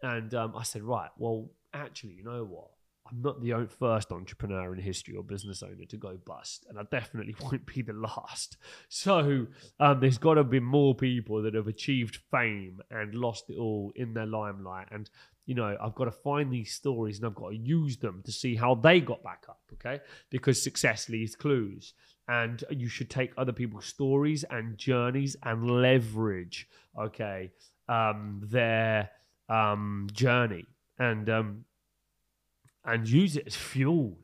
And 0.02 0.34
um, 0.36 0.54
I 0.56 0.64
said, 0.64 0.84
right, 0.84 1.10
well, 1.18 1.50
actually, 1.74 2.14
you 2.14 2.24
know 2.24 2.44
what? 2.44 2.70
I'm 3.10 3.22
not 3.22 3.42
the 3.42 3.68
first 3.80 4.12
entrepreneur 4.12 4.74
in 4.74 4.82
history 4.82 5.16
or 5.16 5.24
business 5.24 5.64
owner 5.64 5.86
to 5.88 5.98
go 5.98 6.18
bust, 6.26 6.66
and 6.70 6.78
I 6.78 6.84
definitely 6.92 7.36
won't 7.42 7.66
be 7.66 7.82
the 7.82 7.94
last. 7.94 8.58
So 8.90 9.48
um, 9.80 10.00
there's 10.00 10.18
got 10.18 10.36
to 10.36 10.44
be 10.44 10.60
more 10.60 10.96
people 10.96 11.42
that 11.44 11.54
have 11.54 11.68
achieved 11.68 12.20
fame 12.32 12.82
and 12.92 13.16
lost 13.16 13.50
it 13.50 13.58
all 13.58 13.92
in 13.96 14.14
their 14.14 14.26
limelight. 14.26 14.88
And 14.92 15.10
you 15.46 15.56
know, 15.56 15.78
I've 15.82 15.96
got 15.96 16.06
to 16.06 16.12
find 16.12 16.52
these 16.52 16.74
stories 16.74 17.18
and 17.18 17.28
I've 17.28 17.36
got 17.36 17.52
to 17.52 17.56
use 17.56 17.98
them 17.98 18.22
to 18.26 18.32
see 18.34 18.56
how 18.56 18.76
they 18.76 19.00
got 19.00 19.24
back 19.24 19.46
up. 19.48 19.62
Okay, 19.74 20.02
because 20.30 20.62
success 20.62 21.08
leaves 21.10 21.36
clues, 21.36 21.94
and 22.28 22.64
you 22.70 22.88
should 22.88 23.10
take 23.10 23.32
other 23.38 23.54
people's 23.54 23.86
stories 23.86 24.44
and 24.50 24.78
journeys 24.78 25.36
and 25.44 25.70
leverage. 25.70 26.68
Okay, 26.98 27.52
um, 27.88 28.42
their 28.44 29.10
um, 29.50 30.08
journey 30.12 30.66
and 31.00 31.30
um, 31.30 31.66
and 32.86 33.08
use 33.08 33.36
it 33.36 33.46
as 33.46 33.56
fuel, 33.56 34.18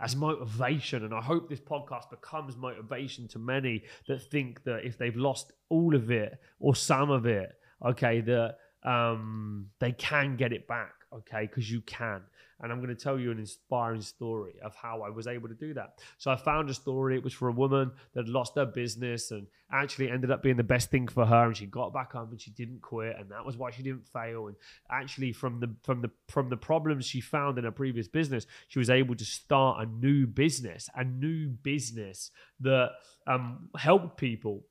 as 0.00 0.16
motivation. 0.16 1.04
And 1.04 1.14
I 1.14 1.20
hope 1.20 1.48
this 1.48 1.60
podcast 1.60 2.10
becomes 2.10 2.56
motivation 2.56 3.28
to 3.28 3.38
many 3.38 3.84
that 4.08 4.22
think 4.30 4.64
that 4.64 4.84
if 4.84 4.98
they've 4.98 5.16
lost 5.16 5.52
all 5.68 5.94
of 5.94 6.10
it 6.10 6.40
or 6.58 6.74
some 6.74 7.10
of 7.10 7.26
it, 7.26 7.52
okay, 7.84 8.20
that 8.22 8.56
um, 8.82 9.66
they 9.78 9.92
can 9.92 10.36
get 10.36 10.52
it 10.52 10.66
back, 10.66 10.94
okay, 11.12 11.46
because 11.46 11.70
you 11.70 11.80
can. 11.82 12.22
And 12.60 12.72
I'm 12.72 12.78
going 12.78 12.94
to 12.94 13.02
tell 13.02 13.18
you 13.18 13.30
an 13.30 13.38
inspiring 13.38 14.00
story 14.00 14.54
of 14.64 14.74
how 14.74 15.02
I 15.02 15.10
was 15.10 15.26
able 15.26 15.48
to 15.48 15.54
do 15.54 15.74
that. 15.74 15.98
So 16.16 16.30
I 16.30 16.36
found 16.36 16.70
a 16.70 16.74
story. 16.74 17.16
It 17.16 17.22
was 17.22 17.34
for 17.34 17.48
a 17.48 17.52
woman 17.52 17.92
that 18.14 18.28
lost 18.28 18.54
her 18.56 18.64
business 18.64 19.30
and 19.30 19.46
actually 19.70 20.10
ended 20.10 20.30
up 20.30 20.42
being 20.42 20.56
the 20.56 20.62
best 20.62 20.90
thing 20.90 21.06
for 21.06 21.26
her. 21.26 21.46
And 21.46 21.56
she 21.56 21.66
got 21.66 21.92
back 21.92 22.14
up 22.14 22.30
and 22.30 22.40
she 22.40 22.50
didn't 22.50 22.80
quit, 22.80 23.16
and 23.18 23.30
that 23.30 23.44
was 23.44 23.56
why 23.56 23.70
she 23.70 23.82
didn't 23.82 24.06
fail. 24.08 24.46
And 24.46 24.56
actually, 24.90 25.32
from 25.32 25.60
the 25.60 25.74
from 25.82 26.00
the 26.00 26.10
from 26.28 26.48
the 26.48 26.56
problems 26.56 27.04
she 27.04 27.20
found 27.20 27.58
in 27.58 27.64
her 27.64 27.70
previous 27.70 28.08
business, 28.08 28.46
she 28.68 28.78
was 28.78 28.90
able 28.90 29.14
to 29.16 29.24
start 29.24 29.82
a 29.82 29.86
new 29.86 30.26
business, 30.26 30.88
a 30.94 31.04
new 31.04 31.48
business 31.48 32.30
that 32.60 32.92
um, 33.26 33.68
helped 33.76 34.16
people 34.16 34.64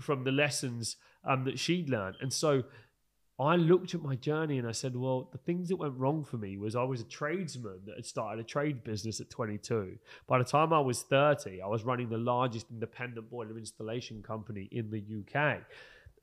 from 0.00 0.24
the 0.24 0.32
lessons 0.32 0.96
um, 1.24 1.44
that 1.44 1.58
she'd 1.58 1.90
learned. 1.90 2.16
And 2.20 2.32
so 2.32 2.64
I 3.40 3.54
looked 3.54 3.94
at 3.94 4.02
my 4.02 4.16
journey 4.16 4.58
and 4.58 4.66
I 4.66 4.72
said, 4.72 4.96
well, 4.96 5.28
the 5.30 5.38
things 5.38 5.68
that 5.68 5.76
went 5.76 5.96
wrong 5.96 6.24
for 6.24 6.38
me 6.38 6.56
was 6.56 6.74
I 6.74 6.82
was 6.82 7.00
a 7.00 7.04
tradesman 7.04 7.80
that 7.86 7.94
had 7.94 8.04
started 8.06 8.40
a 8.40 8.44
trade 8.44 8.82
business 8.82 9.20
at 9.20 9.30
22. 9.30 9.96
By 10.26 10.38
the 10.38 10.44
time 10.44 10.72
I 10.72 10.80
was 10.80 11.02
30, 11.02 11.62
I 11.62 11.66
was 11.68 11.84
running 11.84 12.08
the 12.08 12.18
largest 12.18 12.66
independent 12.70 13.30
boiler 13.30 13.56
installation 13.56 14.22
company 14.22 14.68
in 14.72 14.90
the 14.90 14.98
UK. 14.98 15.58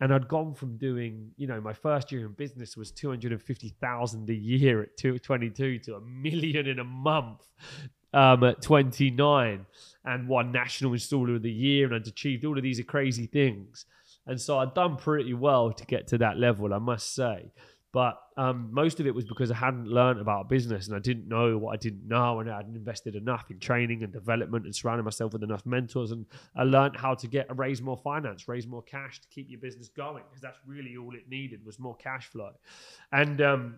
And 0.01 0.13
I'd 0.13 0.27
gone 0.27 0.53
from 0.53 0.75
doing, 0.75 1.31
you 1.37 1.47
know, 1.47 1.61
my 1.61 1.71
first 1.71 2.11
year 2.11 2.25
in 2.25 2.33
business 2.33 2.75
was 2.75 2.91
250,000 2.91 4.29
a 4.29 4.33
year 4.33 4.81
at 4.81 4.97
22 4.97 5.79
to 5.79 5.95
a 5.95 6.01
million 6.01 6.67
in 6.67 6.79
a 6.79 6.83
month 6.83 7.47
um, 8.13 8.43
at 8.43 8.61
29 8.61 9.65
and 10.03 10.27
one 10.27 10.51
national 10.51 10.91
installer 10.91 11.37
of 11.37 11.43
the 11.43 11.51
year. 11.51 11.85
And 11.85 11.95
I'd 11.95 12.07
achieved 12.07 12.43
all 12.43 12.57
of 12.57 12.63
these 12.63 12.81
crazy 12.85 13.25
things. 13.25 13.85
And 14.27 14.39
so 14.39 14.59
I'd 14.59 14.73
done 14.73 14.97
pretty 14.97 15.33
well 15.33 15.71
to 15.71 15.85
get 15.85 16.07
to 16.07 16.17
that 16.19 16.37
level, 16.37 16.73
I 16.73 16.79
must 16.79 17.13
say. 17.13 17.51
But 17.95 18.19
um, 18.35 18.71
most 18.73 18.99
of 18.99 19.07
it 19.07 19.15
was 19.15 19.23
because 19.23 19.51
I 19.51 19.55
hadn't 19.55 19.87
learned 19.87 20.19
about 20.19 20.49
business 20.49 20.87
and 20.87 20.97
I 20.97 20.99
didn't 20.99 21.29
know 21.29 21.57
what 21.57 21.71
I 21.71 21.77
didn't 21.77 22.05
know, 22.05 22.41
and 22.41 22.51
I 22.51 22.57
hadn't 22.57 22.75
invested 22.75 23.15
enough 23.15 23.49
in 23.49 23.57
training 23.57 24.03
and 24.03 24.11
development 24.11 24.65
and 24.65 24.75
surrounding 24.75 25.05
myself 25.05 25.31
with 25.31 25.43
enough 25.43 25.65
mentors. 25.65 26.11
And 26.11 26.25
I 26.57 26.63
learned 26.63 26.97
how 26.97 27.13
to 27.15 27.25
get 27.25 27.47
raise 27.57 27.81
more 27.81 27.95
finance, 27.95 28.49
raise 28.49 28.67
more 28.67 28.81
cash 28.81 29.21
to 29.21 29.27
keep 29.29 29.49
your 29.49 29.61
business 29.61 29.87
going 29.87 30.23
because 30.27 30.41
that's 30.41 30.59
really 30.67 30.97
all 30.97 31.15
it 31.15 31.29
needed 31.29 31.65
was 31.65 31.79
more 31.79 31.95
cash 31.95 32.27
flow. 32.27 32.51
And 33.13 33.39
um, 33.41 33.75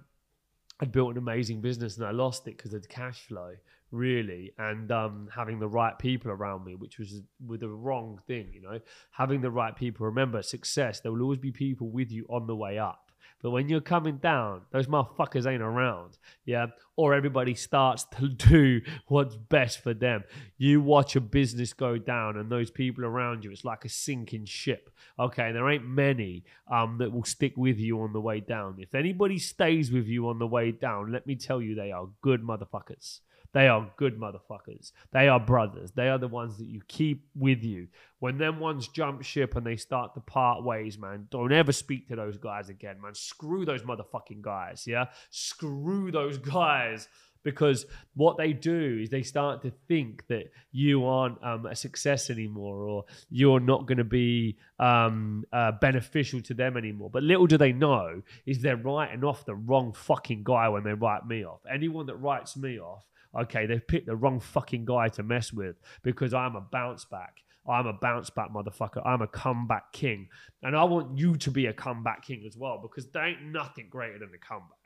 I'd 0.79 0.91
built 0.91 1.11
an 1.11 1.19
amazing 1.19 1.61
business 1.61 1.97
and 1.97 2.05
I 2.07 2.11
lost 2.11 2.47
it 2.47 2.57
because 2.57 2.73
of 2.73 2.81
the 2.81 2.87
cash 2.87 3.21
flow 3.27 3.51
really 3.91 4.51
and 4.57 4.91
um, 4.91 5.29
having 5.33 5.59
the 5.59 5.67
right 5.67 5.97
people 5.97 6.31
around 6.31 6.65
me 6.65 6.75
which 6.75 6.97
was 6.99 7.21
with 7.45 7.61
the 7.61 7.69
wrong 7.69 8.19
thing 8.27 8.49
you 8.53 8.61
know 8.61 8.79
having 9.11 9.41
the 9.41 9.51
right 9.51 9.75
people 9.75 10.05
remember 10.05 10.41
success 10.41 10.99
there 10.99 11.11
will 11.11 11.21
always 11.21 11.39
be 11.39 11.51
people 11.51 11.89
with 11.89 12.11
you 12.11 12.25
on 12.29 12.47
the 12.47 12.55
way 12.55 12.77
up 12.77 13.07
but 13.41 13.51
when 13.51 13.69
you're 13.69 13.81
coming 13.81 14.17
down, 14.17 14.61
those 14.71 14.87
motherfuckers 14.87 15.45
ain't 15.45 15.61
around. 15.61 16.17
Yeah. 16.45 16.67
Or 16.95 17.13
everybody 17.13 17.53
starts 17.53 18.03
to 18.19 18.27
do 18.49 18.81
what's 19.07 19.35
best 19.35 19.83
for 19.83 19.93
them. 19.93 20.23
You 20.57 20.81
watch 20.81 21.15
a 21.15 21.21
business 21.21 21.73
go 21.73 21.97
down 21.97 22.37
and 22.37 22.51
those 22.51 22.71
people 22.71 23.05
around 23.05 23.43
you, 23.43 23.51
it's 23.51 23.63
like 23.63 23.85
a 23.85 23.89
sinking 23.89 24.45
ship. 24.45 24.89
Okay. 25.19 25.51
There 25.51 25.69
ain't 25.69 25.85
many 25.85 26.45
um, 26.71 26.97
that 26.97 27.11
will 27.11 27.23
stick 27.23 27.55
with 27.55 27.77
you 27.77 28.01
on 28.01 28.13
the 28.13 28.21
way 28.21 28.39
down. 28.39 28.77
If 28.79 28.95
anybody 28.95 29.37
stays 29.37 29.91
with 29.91 30.07
you 30.07 30.29
on 30.29 30.39
the 30.39 30.47
way 30.47 30.71
down, 30.71 31.11
let 31.11 31.27
me 31.27 31.35
tell 31.35 31.61
you, 31.61 31.75
they 31.75 31.91
are 31.91 32.09
good 32.21 32.41
motherfuckers. 32.41 33.19
They 33.57 33.69
are 33.69 33.89
good 33.97 34.19
motherfuckers. 34.19 34.91
They 35.11 35.29
are 35.29 35.39
brothers. 35.39 35.89
They 35.89 36.09
are 36.09 36.19
the 36.19 36.27
ones 36.27 36.59
that 36.59 36.67
you 36.67 36.79
keep 36.87 37.25
with 37.35 37.63
you. 37.63 37.87
When 38.19 38.37
them 38.37 38.59
ones 38.59 38.87
jump 38.87 39.23
ship 39.23 39.55
and 39.55 39.65
they 39.65 39.77
start 39.77 40.13
to 40.13 40.19
part 40.19 40.63
ways, 40.63 40.99
man, 40.99 41.25
don't 41.31 41.51
ever 41.51 41.71
speak 41.71 42.07
to 42.09 42.15
those 42.15 42.37
guys 42.37 42.69
again, 42.69 43.01
man. 43.01 43.15
Screw 43.15 43.65
those 43.65 43.81
motherfucking 43.81 44.43
guys, 44.43 44.85
yeah? 44.85 45.05
Screw 45.31 46.11
those 46.11 46.37
guys 46.37 47.07
because 47.41 47.87
what 48.13 48.37
they 48.37 48.53
do 48.53 48.99
is 49.01 49.09
they 49.09 49.23
start 49.23 49.63
to 49.63 49.71
think 49.87 50.27
that 50.27 50.51
you 50.71 51.05
aren't 51.05 51.43
um, 51.43 51.65
a 51.65 51.75
success 51.75 52.29
anymore 52.29 52.85
or 52.85 53.05
you're 53.31 53.59
not 53.59 53.87
going 53.87 53.97
to 53.97 54.03
be 54.03 54.55
um, 54.77 55.43
uh, 55.51 55.71
beneficial 55.71 56.41
to 56.41 56.53
them 56.53 56.77
anymore. 56.77 57.09
But 57.09 57.23
little 57.23 57.47
do 57.47 57.57
they 57.57 57.71
know 57.71 58.21
is 58.45 58.61
they're 58.61 58.77
writing 58.77 59.23
off 59.23 59.45
the 59.45 59.55
wrong 59.55 59.93
fucking 59.93 60.43
guy 60.43 60.69
when 60.69 60.83
they 60.83 60.93
write 60.93 61.25
me 61.25 61.43
off. 61.43 61.61
Anyone 61.67 62.05
that 62.05 62.17
writes 62.17 62.55
me 62.55 62.79
off 62.79 63.03
okay, 63.37 63.65
they've 63.65 63.87
picked 63.87 64.07
the 64.07 64.15
wrong 64.15 64.39
fucking 64.39 64.85
guy 64.85 65.09
to 65.09 65.23
mess 65.23 65.53
with 65.53 65.75
because 66.03 66.33
I'm 66.33 66.55
a 66.55 66.61
bounce 66.61 67.05
back. 67.05 67.43
I'm 67.69 67.85
a 67.85 67.93
bounce 67.93 68.29
back 68.29 68.49
motherfucker. 68.49 69.05
I'm 69.05 69.21
a 69.21 69.27
comeback 69.27 69.91
king. 69.91 70.29
And 70.63 70.75
I 70.75 70.83
want 70.85 71.17
you 71.17 71.35
to 71.35 71.51
be 71.51 71.65
a 71.65 71.73
comeback 71.73 72.23
king 72.23 72.45
as 72.47 72.55
well 72.55 72.79
because 72.81 73.09
there 73.11 73.25
ain't 73.25 73.43
nothing 73.43 73.87
greater 73.89 74.19
than 74.19 74.29
a 74.33 74.37
comeback. 74.37 74.77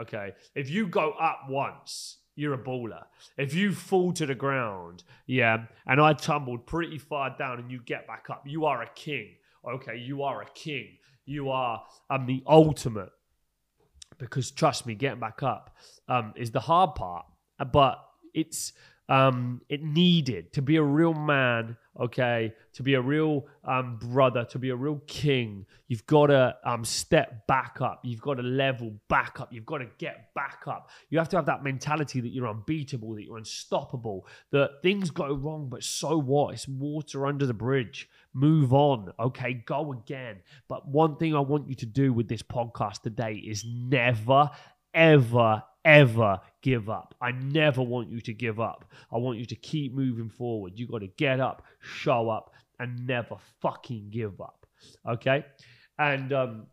Okay. 0.00 0.32
If 0.54 0.68
you 0.68 0.88
go 0.88 1.12
up 1.12 1.42
once, 1.48 2.18
you're 2.34 2.54
a 2.54 2.58
baller. 2.58 3.04
If 3.38 3.54
you 3.54 3.72
fall 3.72 4.12
to 4.14 4.26
the 4.26 4.34
ground, 4.34 5.04
yeah, 5.26 5.66
and 5.86 6.00
I 6.00 6.14
tumbled 6.14 6.66
pretty 6.66 6.98
far 6.98 7.36
down 7.38 7.60
and 7.60 7.70
you 7.70 7.80
get 7.84 8.08
back 8.08 8.26
up, 8.28 8.42
you 8.44 8.64
are 8.64 8.82
a 8.82 8.90
king. 8.96 9.36
Okay. 9.64 9.96
You 9.96 10.24
are 10.24 10.42
a 10.42 10.50
king. 10.54 10.98
You 11.24 11.50
are 11.50 11.84
um, 12.10 12.26
the 12.26 12.42
ultimate. 12.48 13.10
Because 14.18 14.50
trust 14.50 14.86
me, 14.86 14.94
getting 14.94 15.20
back 15.20 15.42
up 15.42 15.76
um, 16.08 16.34
is 16.36 16.50
the 16.50 16.60
hard 16.60 16.96
part 16.96 17.26
but 17.72 18.04
it's 18.32 18.72
um, 19.08 19.60
it 19.68 19.82
needed 19.82 20.52
to 20.54 20.62
be 20.62 20.76
a 20.76 20.82
real 20.82 21.12
man, 21.12 21.76
okay, 22.00 22.54
to 22.72 22.82
be 22.82 22.94
a 22.94 23.00
real 23.00 23.46
um, 23.64 23.98
brother, 23.98 24.46
to 24.46 24.58
be 24.58 24.70
a 24.70 24.76
real 24.76 25.02
king. 25.06 25.66
You've 25.88 26.06
got 26.06 26.28
to 26.28 26.56
um, 26.64 26.84
step 26.86 27.46
back 27.46 27.82
up. 27.82 28.00
You've 28.02 28.22
got 28.22 28.34
to 28.34 28.42
level 28.42 28.94
back 29.08 29.40
up. 29.40 29.52
You've 29.52 29.66
got 29.66 29.78
to 29.78 29.88
get 29.98 30.32
back 30.34 30.62
up. 30.66 30.88
You 31.10 31.18
have 31.18 31.28
to 31.30 31.36
have 31.36 31.46
that 31.46 31.62
mentality 31.62 32.20
that 32.22 32.30
you're 32.30 32.48
unbeatable, 32.48 33.14
that 33.14 33.24
you're 33.24 33.36
unstoppable, 33.36 34.26
that 34.52 34.80
things 34.82 35.10
go 35.10 35.34
wrong, 35.34 35.68
but 35.68 35.84
so 35.84 36.16
what? 36.16 36.54
It's 36.54 36.66
water 36.66 37.26
under 37.26 37.44
the 37.44 37.54
bridge. 37.54 38.08
Move 38.32 38.72
on, 38.72 39.12
okay, 39.20 39.52
go 39.52 39.92
again. 39.92 40.38
But 40.66 40.88
one 40.88 41.16
thing 41.16 41.36
I 41.36 41.40
want 41.40 41.68
you 41.68 41.74
to 41.76 41.86
do 41.86 42.12
with 42.12 42.26
this 42.26 42.42
podcast 42.42 43.02
today 43.02 43.34
is 43.34 43.64
never, 43.66 44.50
ever, 44.94 45.62
ever 45.84 46.40
give 46.62 46.88
up. 46.88 47.14
I 47.20 47.32
never 47.32 47.82
want 47.82 48.10
you 48.10 48.20
to 48.22 48.32
give 48.32 48.60
up. 48.60 48.84
I 49.12 49.18
want 49.18 49.38
you 49.38 49.46
to 49.46 49.56
keep 49.56 49.94
moving 49.94 50.30
forward. 50.30 50.72
You 50.76 50.86
got 50.86 51.00
to 51.00 51.08
get 51.08 51.40
up, 51.40 51.62
show 51.80 52.30
up, 52.30 52.52
and 52.78 53.06
never 53.06 53.36
fucking 53.60 54.08
give 54.10 54.40
up. 54.40 54.66
Okay? 55.08 55.44
And 55.98 56.32
um, 56.32 56.66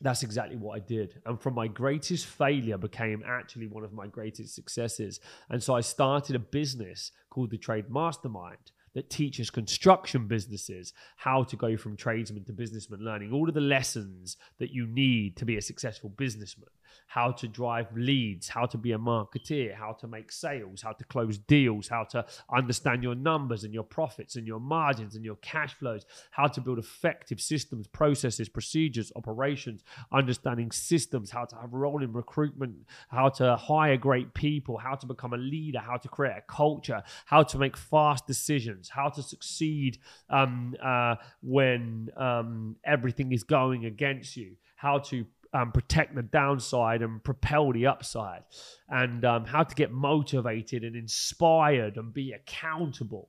that's 0.00 0.22
exactly 0.22 0.56
what 0.56 0.76
I 0.76 0.80
did. 0.80 1.20
And 1.26 1.40
from 1.40 1.54
my 1.54 1.68
greatest 1.68 2.26
failure 2.26 2.78
became 2.78 3.22
actually 3.26 3.66
one 3.66 3.84
of 3.84 3.92
my 3.92 4.06
greatest 4.06 4.54
successes. 4.54 5.20
And 5.50 5.62
so 5.62 5.74
I 5.74 5.80
started 5.80 6.36
a 6.36 6.40
business 6.40 7.12
called 7.30 7.50
the 7.50 7.58
Trade 7.58 7.90
Mastermind 7.90 8.72
that 8.94 9.10
teaches 9.10 9.50
construction 9.50 10.26
businesses 10.26 10.92
how 11.16 11.42
to 11.42 11.56
go 11.56 11.76
from 11.76 11.96
tradesman 11.96 12.44
to 12.44 12.52
businessman, 12.52 13.00
learning 13.00 13.32
all 13.32 13.48
of 13.48 13.54
the 13.54 13.60
lessons 13.60 14.36
that 14.58 14.70
you 14.70 14.86
need 14.86 15.36
to 15.36 15.44
be 15.44 15.56
a 15.56 15.62
successful 15.62 16.10
businessman. 16.10 16.68
How 17.06 17.30
to 17.32 17.48
drive 17.48 17.86
leads, 17.96 18.48
how 18.48 18.66
to 18.66 18.78
be 18.78 18.92
a 18.92 18.98
marketeer, 18.98 19.74
how 19.74 19.92
to 19.92 20.06
make 20.06 20.32
sales, 20.32 20.82
how 20.82 20.92
to 20.92 21.04
close 21.04 21.38
deals, 21.38 21.88
how 21.88 22.04
to 22.04 22.24
understand 22.52 23.02
your 23.02 23.14
numbers 23.14 23.64
and 23.64 23.72
your 23.72 23.82
profits 23.82 24.36
and 24.36 24.46
your 24.46 24.60
margins 24.60 25.14
and 25.14 25.24
your 25.24 25.36
cash 25.36 25.74
flows, 25.74 26.04
how 26.30 26.46
to 26.46 26.60
build 26.60 26.78
effective 26.78 27.40
systems, 27.40 27.86
processes, 27.86 28.48
procedures, 28.48 29.12
operations, 29.16 29.82
understanding 30.12 30.70
systems, 30.70 31.30
how 31.30 31.44
to 31.44 31.56
have 31.56 31.72
a 31.72 31.76
role 31.76 32.02
in 32.02 32.12
recruitment, 32.12 32.74
how 33.08 33.28
to 33.28 33.56
hire 33.56 33.96
great 33.96 34.34
people, 34.34 34.76
how 34.76 34.94
to 34.94 35.06
become 35.06 35.32
a 35.32 35.38
leader, 35.38 35.78
how 35.78 35.96
to 35.96 36.08
create 36.08 36.36
a 36.36 36.42
culture, 36.52 37.02
how 37.26 37.42
to 37.42 37.58
make 37.58 37.76
fast 37.76 38.26
decisions, 38.26 38.88
how 38.88 39.08
to 39.08 39.22
succeed 39.22 39.98
um, 40.30 40.74
uh, 40.82 41.14
when 41.42 42.08
um, 42.16 42.76
everything 42.84 43.32
is 43.32 43.42
going 43.42 43.86
against 43.86 44.36
you, 44.36 44.56
how 44.76 44.98
to 44.98 45.24
um, 45.54 45.70
protect 45.70 46.16
the 46.16 46.22
downside 46.22 47.00
and 47.00 47.22
propel 47.22 47.72
the 47.72 47.86
upside, 47.86 48.42
and 48.88 49.24
um, 49.24 49.44
how 49.44 49.62
to 49.62 49.74
get 49.74 49.92
motivated 49.92 50.82
and 50.82 50.96
inspired 50.96 51.96
and 51.96 52.12
be 52.12 52.32
accountable. 52.32 53.28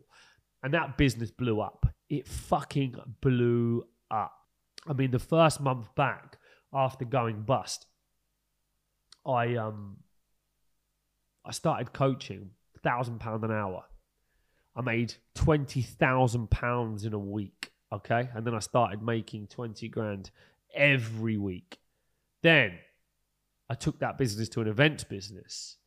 And 0.64 0.74
that 0.74 0.98
business 0.98 1.30
blew 1.30 1.62
up. 1.62 1.86
It 2.10 2.28
fucking 2.28 2.96
blew 3.22 3.84
up. 4.10 4.34
I 4.88 4.94
mean, 4.94 5.12
the 5.12 5.20
first 5.20 5.62
month 5.62 5.94
back 5.96 6.40
after 6.74 7.06
going 7.06 7.44
bust, 7.44 7.86
I 9.26 9.56
um 9.56 9.98
I 11.46 11.52
started 11.52 11.94
coaching 11.94 12.50
thousand 12.84 13.20
pound 13.20 13.44
an 13.44 13.52
hour. 13.52 13.84
I 14.76 14.82
made 14.82 15.14
twenty 15.36 15.84
thousand 15.84 16.50
pounds 16.50 17.06
in 17.06 17.14
a 17.14 17.20
week. 17.20 17.72
Okay, 17.94 18.30
and 18.34 18.46
then 18.46 18.56
I 18.56 18.60
started 18.60 19.04
making 19.04 19.48
twenty 19.48 19.88
grand 19.88 20.32
every 20.74 21.38
week. 21.38 21.78
Then 22.46 22.78
I 23.72 23.74
took 23.74 23.98
that 24.02 24.20
business 24.20 24.50
to 24.50 24.62
an 24.62 24.68
event 24.68 25.10
business. 25.10 25.78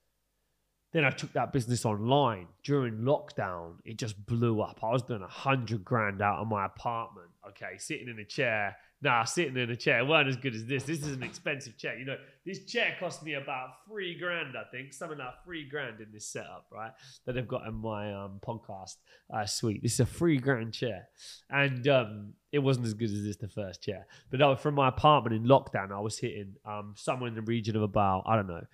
Then 0.93 1.05
I 1.05 1.11
took 1.11 1.33
that 1.35 1.53
business 1.53 1.85
online 1.85 2.49
during 2.65 2.99
lockdown. 2.99 3.75
It 3.85 3.99
just 3.99 4.25
blew 4.27 4.63
up. 4.63 4.81
I 4.83 4.91
was 4.91 5.03
doing 5.03 5.23
a 5.23 5.29
hundred 5.29 5.85
grand 5.85 6.23
out 6.23 6.39
of 6.39 6.49
my 6.49 6.67
apartment. 6.67 7.29
Okay, 7.47 7.77
sitting 7.79 8.09
in 8.09 8.19
a 8.19 8.25
chair 8.25 8.77
nah, 9.01 9.25
sitting 9.25 9.57
in 9.57 9.71
a 9.71 9.77
chair 9.77 10.05
weren't 10.05 10.29
as 10.29 10.37
good 10.37 10.55
as 10.55 10.65
this. 10.67 10.85
This 10.85 11.03
is 11.03 11.13
an 11.13 11.23
expensive 11.23 11.77
chair. 11.77 11.99
You 11.99 12.05
know, 12.05 12.17
this 12.45 12.65
chair 12.65 12.97
cost 12.99 13.23
me 13.23 13.35
about 13.35 13.69
three 13.87 14.19
grand, 14.19 14.55
I 14.57 14.65
think, 14.71 14.93
something 14.93 15.19
like 15.19 15.45
three 15.45 15.69
grand 15.69 16.01
in 16.01 16.09
this 16.13 16.27
setup, 16.27 16.67
right? 16.73 16.93
That 17.27 17.37
I've 17.37 17.49
got 17.49 17.67
in 17.67 17.75
my 17.75 18.13
um, 18.13 18.41
podcast 18.47 18.97
uh, 19.33 19.47
suite. 19.47 19.83
This 19.83 19.95
is 19.95 20.01
a 20.01 20.07
three 20.07 20.39
grand 20.39 20.75
chair, 20.75 21.09
and 21.51 21.87
um, 21.89 22.33
it 22.53 22.59
wasn't 22.59 22.87
as 22.87 22.95
good 22.95 23.11
as 23.11 23.23
this 23.23 23.37
the 23.37 23.49
first 23.49 23.83
chair. 23.83 24.07
But 24.31 24.41
was 24.41 24.61
from 24.61 24.75
my 24.75 24.89
apartment 24.89 25.37
in 25.37 25.49
lockdown, 25.49 25.93
I 25.93 26.01
was 26.01 26.19
hitting 26.19 26.55
um, 26.65 26.95
somewhere 26.97 27.29
in 27.29 27.35
the 27.35 27.43
region 27.43 27.77
of 27.77 27.83
about 27.83 28.25
I 28.27 28.37
don't 28.37 28.49
know 28.49 28.65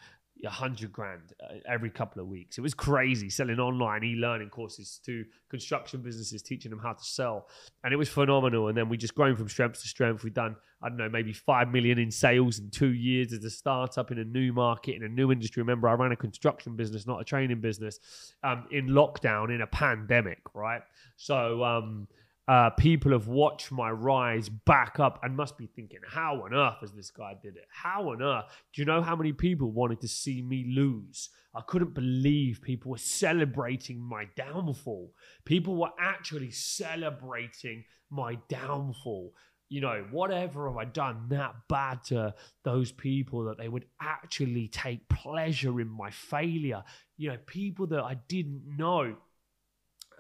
a 0.45 0.51
hundred 0.51 0.93
grand 0.93 1.33
uh, 1.43 1.55
every 1.69 1.91
couple 1.91 2.23
of 2.23 2.29
weeks. 2.29 2.59
It 2.59 2.61
was 2.61 2.75
crazy 2.75 3.31
selling 3.31 3.59
online 3.59 4.05
e-learning 4.05 4.51
courses 4.51 5.01
to 5.05 5.25
construction 5.49 6.03
businesses, 6.03 6.43
teaching 6.43 6.71
them 6.71 6.79
how 6.79 6.93
to 6.93 7.05
sell, 7.05 7.49
and 7.83 7.93
it 7.93 7.97
was 7.97 8.09
phenomenal. 8.09 8.69
And 8.69 8.77
then 8.77 8.89
we 8.89 8.97
just 8.97 9.15
grown 9.15 9.37
from 9.37 9.49
strength 9.49 9.81
to 9.83 9.89
strength. 9.89 10.25
We've 10.25 10.35
done 10.35 10.57
I 10.83 10.89
don't 10.89 10.99
know 10.99 11.09
maybe 11.09 11.33
five 11.33 11.69
million 11.69 11.99
in 11.99 12.11
sales 12.11 12.59
in 12.59 12.71
two 12.71 12.93
years 12.93 13.33
as 13.33 13.45
a 13.45 13.51
startup 13.51 14.11
in 14.11 14.19
a 14.19 14.25
new 14.25 14.53
market 14.53 14.97
in 14.97 15.03
a 15.03 15.09
new 15.09 15.33
industry. 15.33 15.63
Remember, 15.63 15.89
I 15.89 15.95
ran 15.95 16.13
a 16.13 16.17
construction 16.17 16.77
business, 16.77 17.07
not 17.07 17.21
a 17.21 17.25
training 17.25 17.61
business, 17.61 17.99
um, 18.43 18.67
in 18.71 18.89
lockdown 18.89 19.55
in 19.55 19.63
a 19.63 19.67
pandemic, 19.67 20.41
right? 20.55 20.83
So. 21.17 21.65
Um, 21.65 22.09
uh, 22.47 22.71
people 22.71 23.13
have 23.13 23.27
watched 23.27 23.73
my 23.73 23.91
rise 23.91 24.49
back 24.49 25.01
up 25.01 25.19
and 25.23 25.37
must 25.37 25.57
be 25.57 25.67
thinking, 25.67 26.01
how 26.07 26.43
on 26.43 26.53
earth 26.53 26.77
has 26.81 26.93
this 26.93 27.11
guy 27.11 27.35
did 27.43 27.57
it? 27.57 27.67
How 27.71 28.11
on 28.11 28.21
earth? 28.21 28.45
Do 28.73 28.83
you 28.83 28.87
know 28.87 29.01
how 29.01 29.17
many 29.17 29.33
people 29.33 29.71
wanted 29.71 30.01
to 30.03 30.09
see 30.09 30.43
me 30.43 30.67
lose? 30.69 31.31
I 31.55 31.63
couldn't 31.63 31.95
believe 31.95 32.61
people 32.61 32.91
were 32.91 32.99
celebrating 32.99 33.99
my 33.99 34.27
downfall. 34.37 35.15
People 35.45 35.77
were 35.77 35.93
actually 35.99 36.51
celebrating 36.51 37.85
my 38.11 38.37
downfall. 38.49 39.33
You 39.71 39.81
know, 39.81 40.05
whatever 40.11 40.69
have 40.69 40.77
I 40.77 40.85
done 40.85 41.27
that 41.31 41.55
bad 41.69 42.05
to 42.05 42.35
those 42.63 42.93
people 42.93 43.45
that 43.45 43.57
they 43.57 43.69
would 43.69 43.87
actually 44.03 44.69
take 44.69 45.09
pleasure 45.09 45.81
in 45.81 45.89
my 45.89 46.11
failure? 46.11 46.85
You 47.17 47.31
know, 47.31 47.39
people 47.47 47.87
that 47.87 48.03
I 48.03 48.19
didn't 48.29 48.63
know 48.77 49.17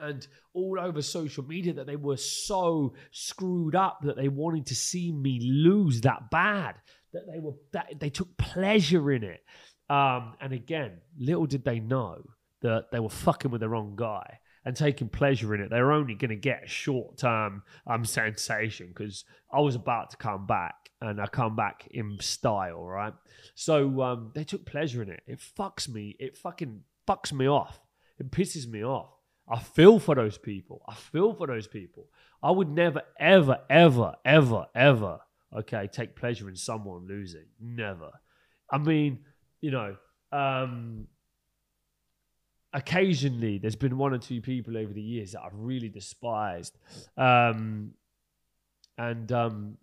and 0.00 0.26
all 0.52 0.78
over 0.80 1.02
social 1.02 1.44
media 1.44 1.72
that 1.72 1.86
they 1.86 1.96
were 1.96 2.16
so 2.16 2.94
screwed 3.10 3.74
up 3.74 4.00
that 4.02 4.16
they 4.16 4.28
wanted 4.28 4.66
to 4.66 4.74
see 4.74 5.12
me 5.12 5.40
lose 5.40 6.00
that 6.02 6.30
bad 6.30 6.76
that 7.12 7.26
they 7.30 7.38
were 7.38 7.54
that 7.72 7.94
they 8.00 8.10
took 8.10 8.36
pleasure 8.36 9.12
in 9.12 9.24
it. 9.24 9.42
Um, 9.88 10.34
and 10.40 10.52
again 10.52 10.92
little 11.18 11.46
did 11.46 11.64
they 11.64 11.80
know 11.80 12.22
that 12.62 12.90
they 12.90 13.00
were 13.00 13.10
fucking 13.10 13.50
with 13.50 13.60
the 13.60 13.68
wrong 13.68 13.94
guy 13.96 14.38
and 14.64 14.74
taking 14.74 15.08
pleasure 15.08 15.54
in 15.54 15.60
it. 15.60 15.68
They're 15.70 15.92
only 15.92 16.14
going 16.14 16.30
to 16.30 16.36
get 16.36 16.64
a 16.64 16.68
short-term 16.68 17.62
um, 17.86 18.04
sensation 18.04 18.88
because 18.88 19.24
i 19.52 19.60
was 19.60 19.74
about 19.74 20.10
to 20.10 20.16
come 20.16 20.46
back 20.46 20.74
and 21.02 21.20
i 21.20 21.26
come 21.26 21.54
back 21.54 21.86
in 21.90 22.16
style 22.20 22.82
right? 22.82 23.12
So 23.54 24.02
um, 24.02 24.32
they 24.34 24.44
took 24.44 24.64
pleasure 24.64 25.02
in 25.02 25.10
it. 25.10 25.22
It 25.26 25.40
fucks 25.58 25.88
me 25.88 26.16
it 26.18 26.36
fucking 26.36 26.80
fucks 27.06 27.32
me 27.32 27.46
off. 27.46 27.80
It 28.18 28.30
pisses 28.30 28.66
me 28.66 28.84
off 28.84 29.13
I 29.48 29.60
feel 29.60 29.98
for 29.98 30.14
those 30.14 30.38
people. 30.38 30.82
I 30.88 30.94
feel 30.94 31.34
for 31.34 31.46
those 31.46 31.66
people. 31.66 32.08
I 32.42 32.50
would 32.50 32.68
never, 32.68 33.02
ever, 33.18 33.58
ever, 33.68 34.14
ever, 34.24 34.66
ever, 34.74 35.18
okay, 35.56 35.88
take 35.90 36.16
pleasure 36.16 36.48
in 36.48 36.56
someone 36.56 37.06
losing. 37.06 37.46
Never. 37.60 38.10
I 38.70 38.78
mean, 38.78 39.20
you 39.60 39.70
know, 39.70 39.96
um, 40.32 41.06
occasionally 42.72 43.58
there's 43.58 43.76
been 43.76 43.96
one 43.96 44.12
or 44.12 44.18
two 44.18 44.40
people 44.40 44.76
over 44.76 44.92
the 44.92 45.00
years 45.00 45.32
that 45.32 45.42
I've 45.42 45.54
really 45.54 45.88
despised. 45.88 46.76
Um, 47.16 47.92
and 48.98 49.30
um, 49.32 49.76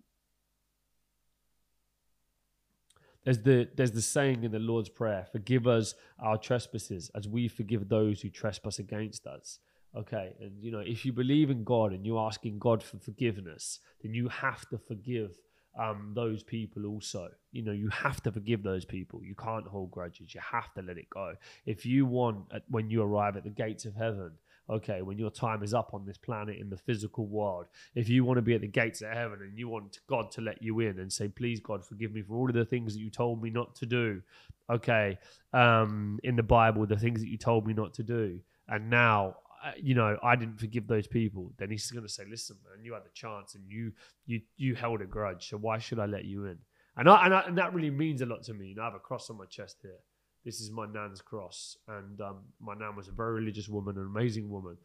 There's 3.24 3.40
the 3.40 3.70
there's 3.76 3.92
the 3.92 4.02
saying 4.02 4.44
in 4.44 4.52
the 4.52 4.60
Lord's 4.60 4.90
Prayer, 4.90 5.28
forgive 5.32 5.68
us 5.68 5.94
our 6.20 6.38
trespasses 6.38 7.12
as 7.16 7.28
we 7.28 7.48
forgive 7.48 7.88
those 7.88 8.22
who 8.22 8.30
trespass 8.30 8.80
against 8.80 9.28
us. 9.28 9.60
Okay, 9.96 10.34
and 10.40 10.52
you 10.62 10.72
know, 10.72 10.80
if 10.80 11.06
you 11.06 11.12
believe 11.12 11.50
in 11.50 11.64
God 11.64 11.92
and 11.92 12.06
you're 12.06 12.26
asking 12.26 12.60
God 12.60 12.82
for 12.82 12.98
forgiveness, 12.98 13.80
then 14.02 14.14
you 14.14 14.30
have 14.30 14.68
to 14.70 14.78
forgive 14.78 15.38
um, 15.78 16.14
those 16.16 16.44
people 16.44 16.86
also. 16.86 17.30
You 17.52 17.64
know, 17.64 17.72
you 17.72 17.90
have 17.90 18.22
to 18.24 18.32
forgive 18.32 18.64
those 18.64 18.86
people. 18.86 19.22
You 19.24 19.36
can't 19.36 19.68
hold 19.68 19.92
grudges. 19.92 20.34
You 20.34 20.42
have 20.42 20.74
to 20.74 20.82
let 20.82 20.98
it 20.98 21.10
go. 21.10 21.36
If 21.66 21.86
you 21.86 22.06
want, 22.06 22.46
when 22.70 22.90
you 22.90 23.04
arrive 23.04 23.38
at 23.38 23.44
the 23.44 23.50
gates 23.50 23.86
of 23.86 23.96
heaven, 23.96 24.32
okay, 24.72 25.02
when 25.02 25.18
your 25.20 25.30
time 25.30 25.64
is 25.64 25.74
up 25.74 25.94
on 25.94 26.06
this 26.06 26.18
planet 26.18 26.58
in 26.58 26.70
the 26.70 26.78
physical 26.78 27.28
world, 27.28 27.66
if 27.94 28.08
you 28.08 28.24
want 28.24 28.38
to 28.38 28.42
be 28.42 28.56
at 28.56 28.62
the 28.62 28.68
gates 28.68 29.02
of 29.02 29.10
heaven 29.10 29.40
and 29.42 29.58
you 29.58 29.68
want 29.68 30.00
God 30.08 30.32
to 30.32 30.42
let 30.42 30.62
you 30.62 30.80
in 30.80 31.00
and 31.00 31.12
say, 31.12 31.28
please, 31.28 31.60
God, 31.60 31.86
forgive 31.86 32.14
me 32.14 32.22
for 32.22 32.36
all 32.36 32.48
of 32.48 32.56
the 32.56 32.66
things 32.66 32.94
that 32.94 33.02
you 33.02 33.10
told 33.10 33.44
me 33.44 33.50
not 33.50 33.76
to 33.76 33.86
do, 33.86 34.22
okay, 34.70 35.18
um, 35.54 36.20
in 36.24 36.36
the 36.36 36.44
Bible, 36.44 36.86
the 36.86 36.98
things 36.98 37.20
that 37.20 37.28
you 37.28 37.38
told 37.38 37.68
me 37.68 37.74
not 37.74 37.94
to 37.96 38.04
do. 38.04 38.40
And 38.70 38.90
now, 38.90 39.36
uh, 39.64 39.72
you 39.78 39.94
know, 39.94 40.18
I 40.24 40.38
didn't 40.38 40.60
forgive 40.60 40.88
those 40.88 41.06
people. 41.06 41.52
Then 41.58 41.70
he's 41.70 41.92
going 41.92 42.06
to 42.06 42.12
say, 42.12 42.24
listen, 42.30 42.56
man, 42.64 42.84
you 42.86 42.94
had 42.94 43.04
the 43.04 43.10
chance 43.14 43.56
and 43.56 43.64
you, 43.68 43.92
you, 44.26 44.42
you 44.56 44.74
held 44.74 45.02
a 45.02 45.06
grudge. 45.06 45.50
So 45.50 45.58
why 45.58 45.80
should 45.80 46.00
I 46.00 46.06
let 46.06 46.26
you 46.26 46.46
in? 46.46 46.58
And, 46.96 47.10
I, 47.10 47.26
and, 47.26 47.34
I, 47.34 47.42
and 47.42 47.58
that 47.58 47.74
really 47.74 47.90
means 47.90 48.22
a 48.22 48.26
lot 48.26 48.44
to 48.44 48.54
me. 48.54 48.68
You 48.68 48.76
know, 48.76 48.84
I 48.84 48.86
have 48.86 48.96
a 48.96 49.00
cross 49.00 49.30
on 49.30 49.38
my 49.38 49.46
chest 49.46 49.78
here 49.82 50.00
this 50.46 50.60
is 50.60 50.72
my 50.72 50.86
nan's 50.88 51.22
cross. 51.22 51.78
And 51.88 52.20
um, 52.22 52.38
my 52.60 52.74
nan 52.74 52.96
was 52.96 53.08
a 53.08 53.12
very 53.12 53.34
religious 53.34 53.70
woman, 53.70 53.98
an 53.98 54.06
amazing 54.06 54.50
woman. 54.50 54.78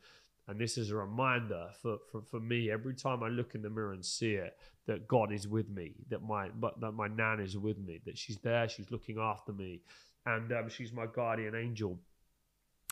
And 0.48 0.60
this 0.60 0.78
is 0.78 0.90
a 0.90 0.96
reminder 0.96 1.68
for, 1.82 1.98
for, 2.10 2.22
for 2.22 2.40
me 2.40 2.70
every 2.70 2.94
time 2.94 3.22
I 3.22 3.28
look 3.28 3.54
in 3.54 3.62
the 3.62 3.70
mirror 3.70 3.92
and 3.92 4.04
see 4.04 4.34
it 4.34 4.56
that 4.86 5.08
God 5.08 5.32
is 5.32 5.48
with 5.48 5.68
me, 5.68 5.94
that 6.10 6.22
my 6.22 6.48
that 6.80 6.92
my 6.92 7.08
nan 7.08 7.40
is 7.40 7.58
with 7.58 7.78
me, 7.78 8.00
that 8.06 8.16
she's 8.16 8.38
there, 8.38 8.68
she's 8.68 8.90
looking 8.90 9.18
after 9.18 9.52
me, 9.52 9.80
and 10.24 10.52
um, 10.52 10.68
she's 10.68 10.92
my 10.92 11.06
guardian 11.06 11.56
angel. 11.56 11.98